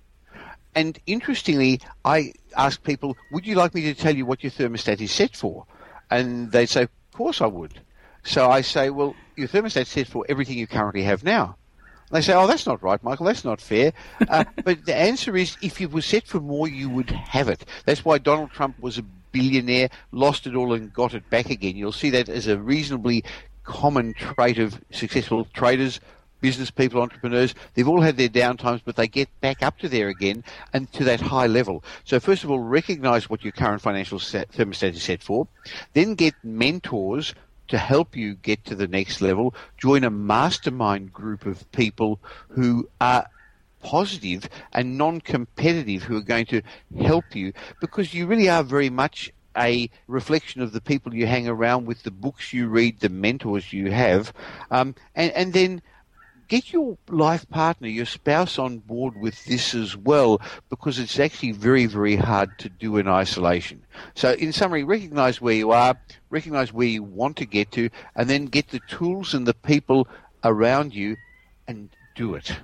And 0.74 0.98
interestingly, 1.06 1.80
I 2.04 2.32
ask 2.56 2.82
people, 2.82 3.16
would 3.30 3.46
you 3.46 3.54
like 3.54 3.74
me 3.74 3.82
to 3.82 3.94
tell 3.94 4.14
you 4.14 4.26
what 4.26 4.42
your 4.42 4.52
thermostat 4.52 5.00
is 5.00 5.12
set 5.12 5.36
for? 5.36 5.66
And 6.10 6.50
they 6.52 6.66
say, 6.66 6.82
of 6.82 6.90
course 7.12 7.40
I 7.40 7.46
would. 7.46 7.80
So 8.24 8.50
I 8.50 8.62
say, 8.62 8.90
well, 8.90 9.14
your 9.36 9.48
thermostat's 9.48 9.90
set 9.90 10.06
for 10.06 10.24
everything 10.28 10.58
you 10.58 10.66
currently 10.66 11.02
have 11.02 11.24
now. 11.24 11.56
And 12.10 12.16
they 12.16 12.22
say, 12.22 12.34
oh, 12.34 12.46
that's 12.46 12.66
not 12.66 12.82
right, 12.82 13.02
Michael. 13.02 13.26
That's 13.26 13.44
not 13.44 13.60
fair. 13.60 13.92
Uh, 14.28 14.44
but 14.64 14.84
the 14.84 14.94
answer 14.94 15.36
is, 15.36 15.56
if 15.62 15.80
it 15.80 15.92
was 15.92 16.06
set 16.06 16.26
for 16.26 16.40
more, 16.40 16.68
you 16.68 16.88
would 16.88 17.10
have 17.10 17.48
it. 17.48 17.64
That's 17.84 18.04
why 18.04 18.18
Donald 18.18 18.50
Trump 18.50 18.78
was 18.80 18.98
a 18.98 19.04
billionaire, 19.32 19.90
lost 20.12 20.46
it 20.46 20.54
all 20.54 20.72
and 20.72 20.92
got 20.92 21.14
it 21.14 21.28
back 21.30 21.50
again. 21.50 21.76
You'll 21.76 21.92
see 21.92 22.10
that 22.10 22.28
as 22.28 22.46
a 22.46 22.58
reasonably 22.58 23.24
common 23.64 24.14
trait 24.14 24.58
of 24.58 24.80
successful 24.90 25.46
traders 25.54 26.00
business 26.44 26.70
people, 26.70 27.00
entrepreneurs, 27.00 27.54
they've 27.72 27.88
all 27.88 28.02
had 28.02 28.18
their 28.18 28.28
downtimes, 28.28 28.82
but 28.84 28.96
they 28.96 29.08
get 29.08 29.30
back 29.40 29.62
up 29.62 29.78
to 29.78 29.88
there 29.88 30.08
again 30.08 30.44
and 30.74 30.92
to 30.92 31.02
that 31.02 31.18
high 31.18 31.46
level. 31.46 31.82
So 32.04 32.20
first 32.20 32.44
of 32.44 32.50
all, 32.50 32.58
recognize 32.58 33.30
what 33.30 33.42
your 33.42 33.52
current 33.52 33.80
financial 33.80 34.18
set, 34.18 34.52
thermostat 34.52 34.92
is 34.92 35.02
set 35.02 35.22
for. 35.22 35.48
Then 35.94 36.14
get 36.14 36.34
mentors 36.44 37.34
to 37.68 37.78
help 37.78 38.14
you 38.14 38.34
get 38.34 38.62
to 38.66 38.74
the 38.74 38.86
next 38.86 39.22
level. 39.22 39.54
Join 39.78 40.04
a 40.04 40.10
mastermind 40.10 41.14
group 41.14 41.46
of 41.46 41.72
people 41.72 42.20
who 42.48 42.90
are 43.00 43.26
positive 43.82 44.46
and 44.74 44.98
non-competitive 44.98 46.02
who 46.02 46.18
are 46.18 46.28
going 46.34 46.44
to 46.44 46.60
help 47.00 47.34
you 47.34 47.54
because 47.80 48.12
you 48.12 48.26
really 48.26 48.50
are 48.50 48.62
very 48.62 48.90
much 48.90 49.32
a 49.56 49.88
reflection 50.08 50.60
of 50.60 50.72
the 50.72 50.80
people 50.82 51.14
you 51.14 51.26
hang 51.26 51.48
around 51.48 51.86
with, 51.86 52.02
the 52.02 52.10
books 52.10 52.52
you 52.52 52.68
read, 52.68 53.00
the 53.00 53.08
mentors 53.08 53.72
you 53.72 53.90
have, 53.90 54.30
um, 54.70 54.94
and, 55.14 55.32
and 55.32 55.54
then 55.54 55.80
get 56.54 56.72
your 56.72 56.96
life 57.08 57.48
partner, 57.50 57.88
your 57.88 58.06
spouse 58.06 58.60
on 58.60 58.78
board 58.78 59.20
with 59.20 59.44
this 59.44 59.74
as 59.74 59.96
well, 59.96 60.40
because 60.70 61.00
it's 61.00 61.18
actually 61.18 61.50
very, 61.50 61.86
very 61.86 62.14
hard 62.14 62.56
to 62.60 62.68
do 62.68 62.96
in 62.96 63.08
isolation. 63.08 63.84
So, 64.14 64.34
in 64.34 64.52
summary, 64.52 64.84
recognize 64.84 65.40
where 65.40 65.54
you 65.54 65.72
are, 65.72 65.98
recognize 66.30 66.72
where 66.72 66.86
you 66.86 67.02
want 67.02 67.36
to 67.38 67.44
get 67.44 67.72
to, 67.72 67.90
and 68.14 68.30
then 68.30 68.44
get 68.46 68.68
the 68.68 68.78
tools 68.86 69.34
and 69.34 69.48
the 69.48 69.54
people 69.54 70.06
around 70.44 70.94
you 70.94 71.16
and 71.66 71.88
do 72.14 72.36
it. 72.36 72.56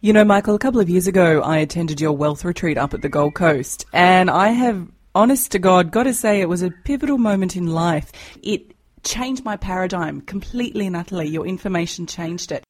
You 0.00 0.14
know, 0.14 0.24
Michael, 0.24 0.54
a 0.54 0.58
couple 0.58 0.80
of 0.80 0.88
years 0.88 1.06
ago, 1.06 1.42
I 1.42 1.58
attended 1.58 2.00
your 2.00 2.12
wealth 2.12 2.42
retreat 2.42 2.78
up 2.78 2.94
at 2.94 3.02
the 3.02 3.10
Gold 3.10 3.34
Coast, 3.34 3.84
and 3.92 4.30
I 4.30 4.48
have, 4.48 4.88
honest 5.14 5.52
to 5.52 5.58
God, 5.58 5.90
got 5.90 6.04
to 6.04 6.14
say 6.14 6.40
it 6.40 6.48
was 6.48 6.62
a 6.62 6.70
pivotal 6.70 7.18
moment 7.18 7.54
in 7.54 7.66
life. 7.66 8.12
It 8.42 8.72
changed 9.02 9.44
my 9.44 9.58
paradigm 9.58 10.22
completely 10.22 10.86
and 10.86 10.96
utterly. 10.96 11.28
Your 11.28 11.46
information 11.46 12.06
changed 12.06 12.50
it. 12.50 12.64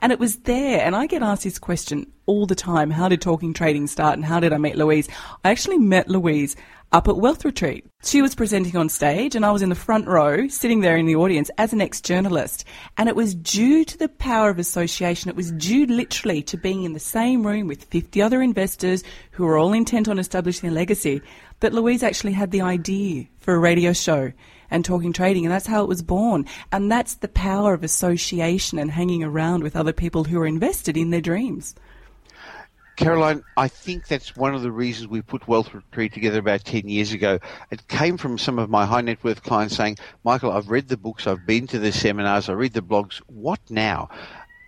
And 0.00 0.12
it 0.12 0.18
was 0.18 0.36
there, 0.38 0.80
and 0.84 0.96
I 0.96 1.06
get 1.06 1.22
asked 1.22 1.44
this 1.44 1.58
question 1.58 2.12
all 2.28 2.46
the 2.46 2.54
time 2.54 2.90
how 2.90 3.08
did 3.08 3.20
talking 3.20 3.52
trading 3.52 3.86
start 3.86 4.14
and 4.14 4.24
how 4.24 4.38
did 4.38 4.52
I 4.52 4.58
meet 4.58 4.76
Louise? 4.76 5.08
I 5.42 5.50
actually 5.50 5.78
met 5.78 6.08
Louise 6.08 6.54
up 6.92 7.08
at 7.08 7.16
Wealth 7.16 7.44
Retreat. 7.44 7.84
She 8.02 8.22
was 8.22 8.34
presenting 8.34 8.76
on 8.76 8.88
stage, 8.88 9.34
and 9.34 9.44
I 9.44 9.50
was 9.50 9.60
in 9.60 9.68
the 9.68 9.74
front 9.74 10.06
row, 10.06 10.48
sitting 10.48 10.80
there 10.80 10.96
in 10.96 11.04
the 11.06 11.16
audience 11.16 11.50
as 11.58 11.72
an 11.72 11.80
ex 11.80 12.00
journalist. 12.00 12.64
And 12.96 13.08
it 13.08 13.16
was 13.16 13.34
due 13.34 13.84
to 13.84 13.98
the 13.98 14.08
power 14.08 14.48
of 14.48 14.58
association, 14.58 15.28
it 15.28 15.36
was 15.36 15.52
due 15.52 15.86
literally 15.86 16.42
to 16.44 16.56
being 16.56 16.84
in 16.84 16.94
the 16.94 17.00
same 17.00 17.46
room 17.46 17.66
with 17.66 17.84
50 17.84 18.22
other 18.22 18.40
investors 18.40 19.04
who 19.32 19.44
were 19.44 19.58
all 19.58 19.72
intent 19.72 20.08
on 20.08 20.18
establishing 20.18 20.68
a 20.68 20.72
legacy 20.72 21.20
that 21.60 21.74
Louise 21.74 22.02
actually 22.02 22.32
had 22.32 22.52
the 22.52 22.62
idea 22.62 23.26
for 23.38 23.54
a 23.54 23.58
radio 23.58 23.92
show 23.92 24.32
and 24.70 24.84
talking 24.84 25.12
trading, 25.12 25.44
and 25.44 25.52
that's 25.52 25.66
how 25.66 25.82
it 25.82 25.88
was 25.88 26.02
born. 26.02 26.46
And 26.72 26.90
that's 26.90 27.16
the 27.16 27.28
power 27.28 27.74
of 27.74 27.84
association 27.84 28.78
and 28.78 28.90
hanging 28.90 29.22
around 29.22 29.62
with 29.62 29.76
other 29.76 29.92
people 29.92 30.24
who 30.24 30.38
are 30.40 30.46
invested 30.46 30.96
in 30.96 31.10
their 31.10 31.20
dreams. 31.20 31.74
Caroline, 32.98 33.44
I 33.56 33.68
think 33.68 34.08
that's 34.08 34.34
one 34.34 34.56
of 34.56 34.62
the 34.62 34.72
reasons 34.72 35.06
we 35.06 35.22
put 35.22 35.46
Wealth 35.46 35.72
Retreat 35.72 36.12
together 36.12 36.40
about 36.40 36.64
10 36.64 36.88
years 36.88 37.12
ago. 37.12 37.38
It 37.70 37.86
came 37.86 38.16
from 38.16 38.38
some 38.38 38.58
of 38.58 38.68
my 38.68 38.84
high 38.86 39.02
net 39.02 39.22
worth 39.22 39.44
clients 39.44 39.76
saying, 39.76 39.98
Michael, 40.24 40.50
I've 40.50 40.68
read 40.68 40.88
the 40.88 40.96
books, 40.96 41.28
I've 41.28 41.46
been 41.46 41.68
to 41.68 41.78
the 41.78 41.92
seminars, 41.92 42.48
I 42.48 42.54
read 42.54 42.72
the 42.72 42.82
blogs. 42.82 43.18
What 43.28 43.60
now? 43.70 44.08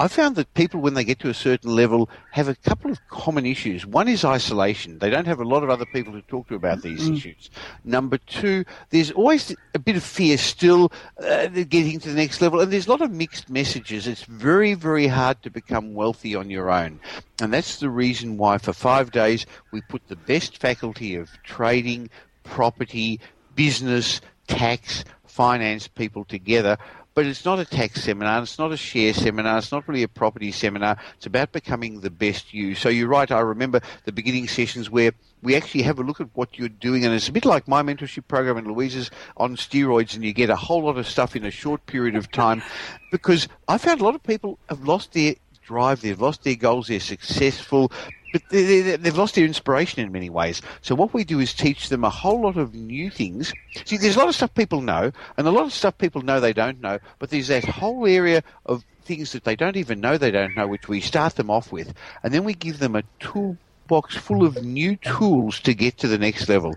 I 0.01 0.09
found 0.09 0.37
that 0.37 0.55
people, 0.55 0.81
when 0.81 0.95
they 0.95 1.05
get 1.05 1.19
to 1.19 1.29
a 1.29 1.35
certain 1.35 1.77
level, 1.77 2.09
have 2.31 2.49
a 2.49 2.55
couple 2.55 2.91
of 2.91 3.07
common 3.09 3.45
issues. 3.45 3.85
One 3.85 4.09
is 4.09 4.25
isolation. 4.25 4.99
They 4.99 5.11
don't 5.11 5.27
have 5.27 5.41
a 5.41 5.45
lot 5.45 5.63
of 5.63 5.69
other 5.69 5.85
people 5.85 6.15
to 6.15 6.23
talk 6.23 6.49
to 6.49 6.55
about 6.55 6.81
these 6.81 7.07
mm. 7.07 7.19
issues. 7.19 7.51
Number 7.85 8.17
two, 8.17 8.65
there's 8.89 9.11
always 9.11 9.55
a 9.75 9.79
bit 9.79 9.97
of 9.97 10.03
fear 10.03 10.39
still 10.39 10.91
uh, 11.23 11.49
getting 11.49 12.01
to 12.01 12.09
the 12.09 12.15
next 12.15 12.41
level, 12.41 12.61
and 12.61 12.73
there's 12.73 12.87
a 12.87 12.91
lot 12.91 13.03
of 13.03 13.11
mixed 13.11 13.51
messages. 13.51 14.07
It's 14.07 14.25
very, 14.25 14.73
very 14.73 15.07
hard 15.07 15.43
to 15.43 15.51
become 15.51 15.93
wealthy 15.93 16.35
on 16.35 16.49
your 16.49 16.71
own. 16.71 16.99
And 17.43 17.53
that's 17.53 17.81
the 17.81 17.91
reason 17.91 18.39
why, 18.39 18.57
for 18.57 18.73
five 18.73 19.11
days, 19.11 19.45
we 19.71 19.83
put 19.83 20.09
the 20.09 20.17
best 20.17 20.57
faculty 20.57 21.15
of 21.15 21.29
trading, 21.43 22.09
property, 22.43 23.21
business, 23.55 24.23
tax, 24.47 25.05
finance 25.27 25.89
people 25.89 26.25
together 26.25 26.77
but 27.15 27.27
it's 27.27 27.45
not 27.45 27.59
a 27.59 27.65
tax 27.65 28.05
seminar, 28.05 28.43
it's 28.43 28.59
not 28.59 28.73
a 28.73 28.77
share 28.77 29.13
seminar, 29.13 29.59
it's 29.59 29.73
not 29.73 29.87
really 29.89 30.03
a 30.03 30.09
property 30.09 30.53
seminar. 30.53 30.97
It's 31.17 31.27
about 31.27 31.53
becoming 31.53 32.01
the 32.01 32.11
best 32.11 32.55
you. 32.55 32.75
So 32.75 32.89
you're 32.89 33.09
right, 33.09 33.31
I 33.31 33.41
remember 33.41 33.81
the 34.05 34.13
beginning 34.13 34.49
sessions 34.49 34.91
where 34.91 35.13
we 35.43 35.57
actually 35.57 35.83
have 35.83 35.99
a 35.99 36.03
look 36.03 36.21
at 36.21 36.29
what 36.35 36.59
you're 36.59 36.69
doing, 36.69 37.05
and 37.05 37.15
it's 37.15 37.29
a 37.29 37.33
bit 37.33 37.45
like 37.45 37.67
my 37.67 37.83
mentorship 37.83 38.29
program 38.29 38.57
and 38.57 38.67
Louise's 38.67 39.11
on 39.37 39.57
steroids, 39.57 40.15
and 40.15 40.25
you 40.25 40.33
get 40.33 40.51
a 40.51 40.57
whole 40.57 40.85
lot 40.85 40.99
of 40.99 41.09
stuff 41.09 41.35
in 41.35 41.45
a 41.45 41.51
short 41.51 41.85
period 41.87 42.15
of 42.15 42.31
time. 42.31 42.63
Because 43.11 43.49
I 43.67 43.79
found 43.79 44.01
a 44.01 44.05
lot 44.05 44.15
of 44.15 44.23
people 44.23 44.59
have 44.69 44.85
lost 44.87 45.13
their 45.13 45.35
drive, 45.63 46.01
they've 46.01 46.21
lost 46.21 46.45
their 46.45 46.57
goals, 46.57 46.89
they're 46.89 47.01
successful, 47.01 47.93
but 48.33 48.43
they, 48.51 48.81
have 48.81 49.19
lost 49.19 49.35
their 49.35 49.45
inspiration 49.45 50.03
in 50.03 50.13
many 50.13 50.31
ways. 50.31 50.63
So 50.83 50.95
what 50.95 51.15
we 51.15 51.25
do 51.25 51.41
is 51.41 51.55
teach 51.55 51.89
them 51.89 52.05
a 52.05 52.11
whole 52.11 52.41
lot 52.41 52.57
of 52.57 52.75
new 52.75 53.11
things. 53.11 53.53
See, 53.85 53.97
there's 53.97 54.17
a 54.17 54.19
lot 54.19 54.29
of 54.29 54.35
stuff 54.35 54.55
people 54.55 54.81
know, 54.81 55.13
and 55.37 55.47
a 55.47 55.51
lot 55.51 55.65
of 55.65 55.73
stuff 55.73 55.97
people 55.99 56.23
know 56.23 56.41
they 56.41 56.53
don't 56.53 56.81
know, 56.81 56.99
but 57.19 57.31
there's 57.31 57.49
that 57.49 57.65
whole 57.65 58.07
area 58.07 58.43
of 58.67 58.85
things 59.05 59.33
that 59.33 59.45
they 59.45 59.57
don't 59.57 59.77
even 59.77 60.01
know 60.01 60.19
they 60.19 60.31
don't 60.31 60.57
know, 60.57 60.67
which 60.67 60.89
we 60.89 61.01
start 61.01 61.35
them 61.35 61.51
off 61.51 61.73
with, 61.73 61.93
and 62.23 62.33
then 62.33 62.45
we 62.45 62.55
give 62.55 62.79
them 62.79 62.95
a 62.95 63.03
toolbox 63.19 64.17
full 64.17 64.45
of 64.45 64.63
new 64.65 64.97
tools 64.97 65.61
to 65.61 65.75
get 65.75 65.99
to 65.99 66.09
the 66.09 66.19
next 66.19 66.49
level. 66.49 66.75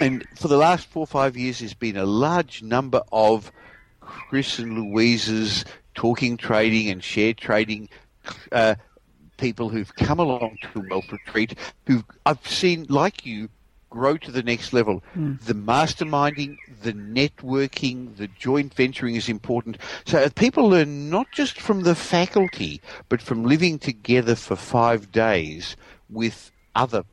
And 0.00 0.26
for 0.36 0.48
the 0.48 0.56
last 0.56 0.88
four 0.88 1.02
or 1.02 1.06
five 1.06 1.36
years, 1.36 1.60
there's 1.60 1.74
been 1.74 1.96
a 1.96 2.06
large 2.06 2.62
number 2.62 3.02
of 3.12 3.52
Chris 4.00 4.58
and 4.58 4.76
Louise's 4.76 5.64
talking 5.94 6.36
trading 6.36 6.90
and 6.90 7.02
share 7.02 7.34
trading 7.34 7.88
uh, 8.52 8.74
people 9.36 9.68
who've 9.68 9.94
come 9.96 10.18
along 10.18 10.58
to 10.72 10.86
Wealth 10.88 11.10
Retreat 11.10 11.58
who 11.86 12.04
I've 12.24 12.46
seen, 12.46 12.86
like 12.88 13.26
you, 13.26 13.48
grow 13.90 14.16
to 14.18 14.30
the 14.30 14.42
next 14.42 14.72
level. 14.72 15.02
Mm. 15.16 15.40
The 15.40 15.54
masterminding, 15.54 16.58
the 16.82 16.92
networking, 16.92 18.16
the 18.16 18.28
joint 18.28 18.74
venturing 18.74 19.14
is 19.14 19.28
important. 19.28 19.78
So 20.04 20.28
people 20.30 20.68
learn 20.68 21.08
not 21.08 21.26
just 21.32 21.60
from 21.60 21.82
the 21.82 21.94
faculty, 21.94 22.80
but 23.08 23.22
from 23.22 23.44
living 23.44 23.78
together 23.78 24.34
for 24.34 24.56
five 24.56 25.12
days 25.12 25.76
with 26.10 26.50
other 26.74 27.04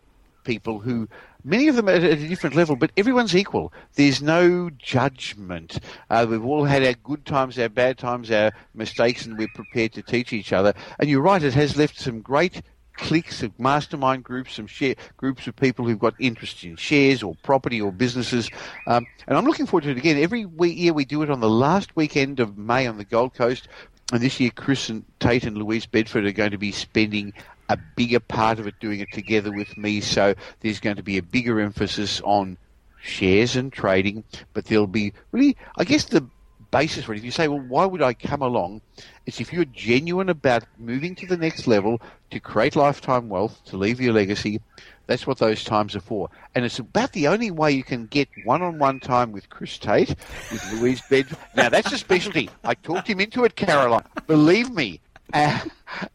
people 0.44 0.80
who 0.80 1.08
many 1.44 1.68
of 1.68 1.76
them 1.76 1.90
at 1.90 2.04
a 2.04 2.16
different 2.16 2.56
level, 2.56 2.76
but 2.76 2.92
everyone's 2.98 3.36
equal. 3.36 3.74
There's 3.96 4.22
no 4.22 4.70
judgment. 4.78 5.80
Uh, 6.10 6.26
we've 6.30 6.46
all 6.46 6.66
had 6.66 6.86
our 6.86 6.94
good 6.94 7.26
times, 7.26 7.58
our 7.60 7.70
bad 7.70 7.98
times, 7.98 8.32
our 8.32 8.52
mistakes, 8.74 9.26
and 9.26 9.38
we're 9.38 9.48
prepared 9.54 9.94
to 9.94 10.02
teach 10.02 10.34
each 10.34 10.54
other. 10.54 10.74
And 11.00 11.10
you're 11.10 11.22
right, 11.22 11.44
it 11.44 11.54
has 11.54 11.78
left 11.78 12.00
some 12.00 12.22
great 12.22 12.62
cliques 12.96 13.42
of 13.42 13.60
mastermind 13.60 14.24
groups, 14.24 14.54
some 14.54 14.68
share 14.68 14.96
groups 15.18 15.48
of 15.48 15.56
people 15.56 15.86
who've 15.86 16.00
got 16.00 16.14
interest 16.20 16.64
in 16.64 16.76
shares 16.76 17.24
or 17.24 17.36
property 17.44 17.82
or 17.82 17.92
businesses. 17.92 18.50
Um, 18.88 19.06
and 19.28 19.38
I'm 19.38 19.46
looking 19.46 19.66
forward 19.66 19.84
to 19.86 19.92
it 19.92 19.98
again. 19.98 20.22
Every 20.22 20.46
year 20.60 20.94
we 20.94 21.06
do 21.06 21.22
it 21.24 21.30
on 21.30 21.40
the 21.40 21.50
last 21.50 21.96
weekend 21.96 22.40
of 22.40 22.58
May 22.58 22.88
on 22.88 22.98
the 22.98 23.06
Gold 23.06 23.34
Coast. 23.34 23.68
And 24.12 24.22
this 24.22 24.40
year, 24.40 24.52
Chris 24.54 24.90
and 24.90 25.06
Tate 25.20 25.46
and 25.46 25.58
Louise 25.58 25.86
Bedford 25.86 26.26
are 26.26 26.32
going 26.32 26.52
to 26.52 26.58
be 26.58 26.72
spending 26.72 27.34
a 27.70 27.78
bigger 27.96 28.20
part 28.20 28.60
of 28.60 28.68
it 28.68 28.76
doing 28.80 29.00
it 29.00 29.12
together 29.14 29.52
with 29.52 29.78
me. 29.78 30.02
So 30.02 30.36
there's 30.60 30.80
going 30.80 30.98
to 30.98 31.04
be 31.04 31.18
a 31.18 31.24
bigger 31.24 31.60
emphasis 31.60 32.22
on 32.22 32.58
shares 33.02 33.56
and 33.56 33.72
trading, 33.72 34.24
but 34.54 34.66
there'll 34.66 34.88
be 34.88 35.14
really, 35.32 35.58
I 35.78 35.84
guess, 35.84 36.06
the 36.06 36.28
basis 36.72 37.06
for 37.06 37.14
it. 37.14 37.18
If 37.18 37.24
you 37.24 37.32
say, 37.32 37.48
well, 37.48 37.64
why 37.68 37.86
would 37.86 38.02
I 38.02 38.14
come 38.14 38.42
along? 38.42 38.82
It's 39.26 39.40
if 39.40 39.54
you're 39.54 39.66
genuine 39.66 40.30
about 40.30 40.64
moving 40.78 41.16
to 41.16 41.28
the 41.28 41.38
next 41.38 41.68
level 41.68 42.02
to 42.32 42.40
create 42.40 42.76
lifetime 42.76 43.30
wealth, 43.30 43.62
to 43.66 43.78
leave 43.78 44.02
your 44.02 44.14
legacy. 44.14 44.60
That's 45.08 45.28
what 45.28 45.38
those 45.38 45.64
times 45.64 45.96
are 45.96 46.02
for. 46.02 46.30
And 46.56 46.64
it's 46.64 46.80
about 46.80 47.12
the 47.12 47.28
only 47.28 47.52
way 47.52 47.72
you 47.72 47.84
can 47.84 48.06
get 48.06 48.30
one 48.46 48.62
on 48.62 48.80
one 48.80 49.00
time 49.00 49.32
with 49.32 49.50
Chris 49.50 49.78
Tate, 49.78 50.10
with 50.52 50.74
Louise 50.74 51.02
Bedford. 51.10 51.38
Now, 51.56 51.70
that's 51.70 51.92
a 51.92 51.98
specialty. 51.98 52.50
I 52.64 52.74
talked 52.76 53.10
him 53.10 53.20
into 53.20 53.44
it, 53.44 53.56
Caroline. 53.56 54.06
Believe 54.28 54.72
me, 54.72 55.02
uh, 55.34 55.60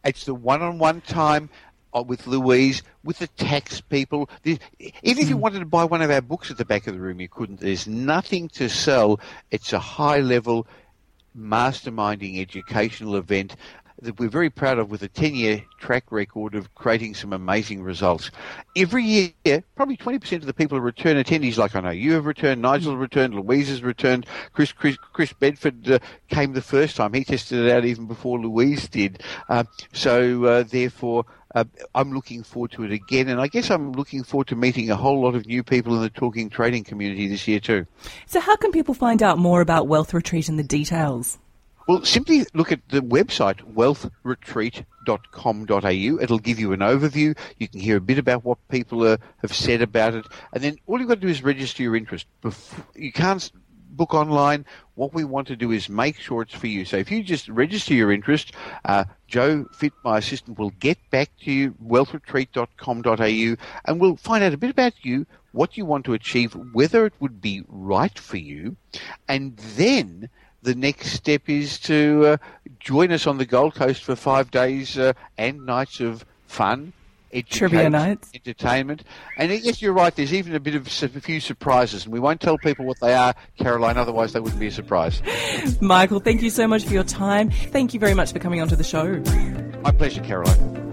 it's 0.05 0.25
the 0.25 0.35
one-on-one 0.35 1.03
time 1.03 1.51
uh, 1.95 2.03
with 2.03 2.27
Louise, 2.27 2.83
with 3.05 3.19
the 3.19 3.27
tax 3.27 3.81
people. 3.81 4.31
Even 4.45 4.59
if 5.03 5.29
you 5.29 5.37
hmm. 5.37 5.43
wanted 5.43 5.61
to 5.61 5.67
buy 5.67 5.85
one 5.85 6.03
of 6.03 6.11
our 6.11 6.23
books 6.23 6.51
at 6.51 6.57
the 6.57 6.65
back 6.65 6.87
of 6.87 6.95
the 6.95 7.01
room, 7.01 7.21
you 7.21 7.29
couldn't. 7.29 7.61
There's 7.61 7.87
nothing 7.87 8.49
to 8.51 8.69
sell. 8.69 9.21
It's 9.51 9.73
a 9.73 9.79
high-level 9.79 10.67
masterminding 11.37 12.41
educational 12.41 13.17
event 13.17 13.55
that 14.01 14.19
we're 14.19 14.29
very 14.29 14.51
proud 14.51 14.79
of 14.79 14.91
with 14.91 15.03
a 15.03 15.09
10 15.09 15.35
year 15.35 15.65
track 15.79 16.11
record 16.11 16.55
of 16.55 16.75
creating 16.75 17.15
some 17.15 17.33
amazing 17.33 17.83
results. 17.83 18.31
Every 18.77 19.05
year, 19.05 19.65
probably 19.75 19.97
20% 19.97 20.33
of 20.37 20.47
the 20.47 20.55
people 20.55 20.79
are 20.79 20.83
return 20.83 21.17
attendees, 21.17 21.57
like 21.57 21.75
I 21.75 21.81
know 21.81 21.91
you 21.91 22.13
have 22.13 22.27
returned, 22.27 22.63
Nigel 22.63 22.97
returned, 22.97 23.35
Louise 23.35 23.69
has 23.69 23.83
returned, 23.83 24.27
Chris, 24.53 24.73
Chris, 24.73 24.97
Chris 25.13 25.33
Bedford 25.33 25.91
uh, 25.91 25.99
came 26.29 26.53
the 26.53 26.63
first 26.63 26.97
time. 26.97 27.13
He 27.13 27.25
tested 27.25 27.65
it 27.65 27.73
out 27.73 27.85
even 27.85 28.07
before 28.07 28.39
Louise 28.39 28.89
did. 28.89 29.23
Uh, 29.49 29.65
so, 29.93 30.45
uh, 30.45 30.63
therefore, 30.63 31.25
uh, 31.55 31.65
I'm 31.95 32.13
looking 32.13 32.43
forward 32.43 32.73
to 32.73 32.85
it 32.85 32.93
again, 32.93 33.29
and 33.29 33.41
I 33.41 33.49
guess 33.49 33.71
I'm 33.71 33.93
looking 33.93 34.23
forward 34.23 34.49
to 34.49 34.57
meeting 34.57 34.91
a 34.91 34.97
whole 34.97 35.21
lot 35.21 35.35
of 35.35 35.47
new 35.47 35.63
people 35.63 35.95
in 35.97 36.03
the 36.03 36.11
talking 36.11 36.51
trading 36.51 36.85
community 36.85 37.27
this 37.27 37.49
year 37.49 37.59
too. 37.59 37.87
So, 38.27 38.39
how 38.39 38.57
can 38.57 38.71
people 38.71 38.95
find 38.95 39.23
out 39.23 39.39
more 39.39 39.61
about 39.61 39.89
Wealth 39.89 40.13
Retreat 40.13 40.49
and 40.49 40.59
the 40.59 40.63
details? 40.63 41.39
Well, 41.89 42.05
simply 42.05 42.45
look 42.53 42.71
at 42.71 42.87
the 42.91 43.01
website 43.01 43.63
wealthretreat.com.au. 43.75 46.23
It'll 46.23 46.39
give 46.39 46.61
you 46.61 46.73
an 46.75 46.81
overview. 46.81 47.35
You 47.57 47.67
can 47.67 47.81
hear 47.81 47.97
a 47.97 48.01
bit 48.01 48.19
about 48.19 48.45
what 48.45 48.59
people 48.69 49.05
uh, 49.05 49.17
have 49.39 49.55
said 49.55 49.81
about 49.81 50.15
it, 50.15 50.27
and 50.53 50.63
then 50.63 50.77
all 50.87 50.99
you've 50.99 51.09
got 51.09 51.15
to 51.15 51.23
do 51.23 51.29
is 51.29 51.43
register 51.43 51.83
your 51.83 51.97
interest. 51.97 52.27
You 52.95 53.11
can't 53.11 53.51
book 53.91 54.13
online. 54.13 54.67
What 54.97 55.15
we 55.15 55.25
want 55.25 55.47
to 55.47 55.57
do 55.57 55.73
is 55.73 55.89
make 55.89 56.19
sure 56.19 56.43
it's 56.43 56.53
for 56.53 56.67
you. 56.67 56.85
So 56.85 56.99
if 56.99 57.11
you 57.11 57.23
just 57.23 57.49
register 57.49 57.95
your 57.95 58.13
interest, 58.13 58.53
uh, 58.85 59.05
Joe 59.27 59.65
Fit, 59.73 59.95
my 60.05 60.19
assistant, 60.19 60.59
will 60.59 60.75
get 60.79 60.99
back 61.11 61.31
to 61.45 61.51
you, 61.51 61.75
wealthretreat.com.au, 61.83 63.57
and 63.87 63.99
we'll 63.99 64.17
find 64.17 64.45
out 64.45 64.53
a 64.53 64.59
bit 64.59 64.71
about 64.71 65.07
you, 65.07 65.25
what 65.53 65.79
you 65.79 65.87
want 65.87 66.05
to 66.05 66.13
achieve, 66.13 66.55
whether 66.75 67.07
it 67.07 67.15
would 67.19 67.41
be 67.41 67.65
right 67.67 68.19
for 68.19 68.37
you, 68.37 68.77
and 69.27 69.57
then 69.57 70.29
the 70.63 70.75
next 70.75 71.13
step 71.13 71.49
is 71.49 71.79
to 71.81 72.27
uh, 72.27 72.37
join 72.81 73.13
us 73.13 73.27
on 73.27 73.39
the 73.39 73.47
Gold 73.47 73.75
Coast 73.75 74.05
for 74.05 74.17
five 74.17 74.51
days 74.51 74.99
uh, 74.99 75.13
and 75.37 75.65
nights 75.65 76.01
of 76.01 76.25
fun, 76.47 76.93
trivia 77.49 77.91
nights, 77.91 78.31
entertainment, 78.35 79.05
and 79.37 79.51
yes, 79.51 79.81
you're 79.83 79.93
right. 79.93 80.15
There's 80.15 80.35
even 80.35 80.55
a 80.55 80.61
bit 80.61 80.75
of 80.75 80.87
a 80.87 81.21
few 81.21 81.41
surprises, 81.41 82.05
and 82.05 82.13
we 82.13 82.21
won't 82.21 82.41
tell 82.41 82.59
people 82.59 82.87
what 82.87 82.99
they 83.01 83.15
are, 83.15 83.35
Caroline. 83.59 83.97
Otherwise, 83.97 84.33
they 84.33 84.41
wouldn't 84.41 84.61
be 84.61 84.69
a 84.69 84.73
surprise. 84.73 85.23
Michael, 85.81 86.21
thank 86.21 86.43
you 86.43 86.51
so 86.51 86.67
much 86.67 86.85
for 86.85 86.93
your 86.93 87.05
time. 87.05 87.51
Thank 87.51 87.95
you 87.95 88.01
very 88.01 88.15
much 88.15 88.33
for 88.33 88.39
coming 88.39 88.61
onto 88.61 88.77
the 88.77 88.85
show. 88.85 89.23
My 89.83 89.93
pleasure, 89.93 90.23
Caroline. 90.23 90.87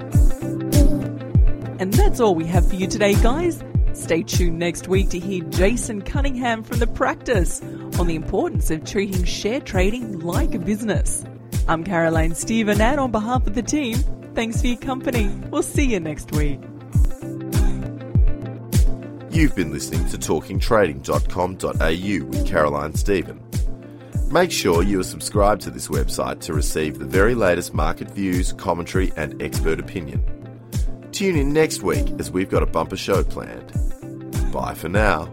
And 1.80 1.93
that's 1.93 2.19
all 2.19 2.36
we 2.36 2.45
have 2.45 2.67
for 2.67 2.75
you 2.75 2.88
today, 2.88 3.15
guys. 3.15 3.62
Stay 3.95 4.23
tuned 4.23 4.60
next 4.60 4.89
week 4.89 5.10
to 5.10 5.19
hear 5.19 5.41
Jason 5.45 6.01
Cunningham 6.01 6.63
from 6.63 6.79
The 6.79 6.88
Practice 6.88 7.62
on 7.97 8.08
the 8.08 8.15
importance 8.15 8.69
of 8.69 8.84
treating 8.84 9.23
share 9.23 9.62
trading 9.62 10.19
like 10.19 10.53
a 10.53 10.60
business. 10.60 11.23
I'm 11.69 11.86
Caroline 11.86 12.36
Stephen, 12.36 12.81
and 12.81 12.99
on 12.99 13.12
behalf 13.12 13.47
of 13.47 13.55
the 13.55 13.63
team, 13.63 13.95
thanks 14.36 14.60
for 14.60 14.67
your 14.67 14.75
company. 14.77 15.29
We'll 15.49 15.63
see 15.63 15.86
you 15.86 16.01
next 16.01 16.34
week. 16.34 16.60
You've 19.31 19.55
been 19.55 19.71
listening 19.71 20.10
to 20.10 20.17
talkingtrading.com.au 20.17 22.25
with 22.25 22.47
Caroline 22.47 22.95
Stephen. 22.95 23.41
Make 24.29 24.51
sure 24.51 24.84
you 24.84 24.99
are 24.99 25.03
subscribed 25.03 25.62
to 25.62 25.71
this 25.71 25.88
website 25.88 26.41
to 26.41 26.53
receive 26.53 26.99
the 26.99 27.05
very 27.05 27.34
latest 27.34 27.73
market 27.73 28.12
views, 28.12 28.51
commentary, 28.53 29.13
and 29.15 29.41
expert 29.41 29.79
opinion. 29.79 30.21
Tune 31.12 31.38
in 31.38 31.53
next 31.53 31.81
week 31.81 32.08
as 32.19 32.29
we've 32.29 32.49
got 32.49 32.62
a 32.62 32.65
bumper 32.65 32.97
show 32.97 33.23
planned. 33.23 33.75
Bye 34.56 34.74
for 34.74 34.88
now. 34.88 35.30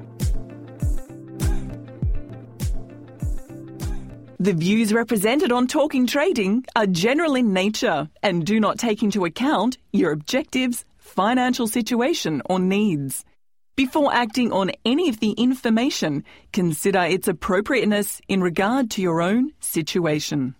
The 4.40 4.52
views 4.52 4.92
represented 4.92 5.52
on 5.52 5.68
Talking 5.68 6.08
Trading 6.08 6.64
are 6.74 6.88
general 6.88 7.36
in 7.36 7.52
nature 7.52 8.10
and 8.24 8.44
do 8.44 8.58
not 8.58 8.80
take 8.80 9.00
into 9.00 9.24
account 9.24 9.78
your 9.92 10.10
objectives, 10.10 10.84
financial 10.98 11.68
situation, 11.68 12.42
or 12.46 12.58
needs. 12.58 13.24
Before 13.76 14.12
acting 14.12 14.50
on 14.50 14.72
any 14.84 15.08
of 15.08 15.20
the 15.20 15.30
information, 15.30 16.24
consider 16.52 17.02
its 17.02 17.28
appropriateness 17.28 18.20
in 18.26 18.40
regard 18.40 18.90
to 18.90 19.02
your 19.02 19.22
own 19.22 19.52
situation. 19.60 20.56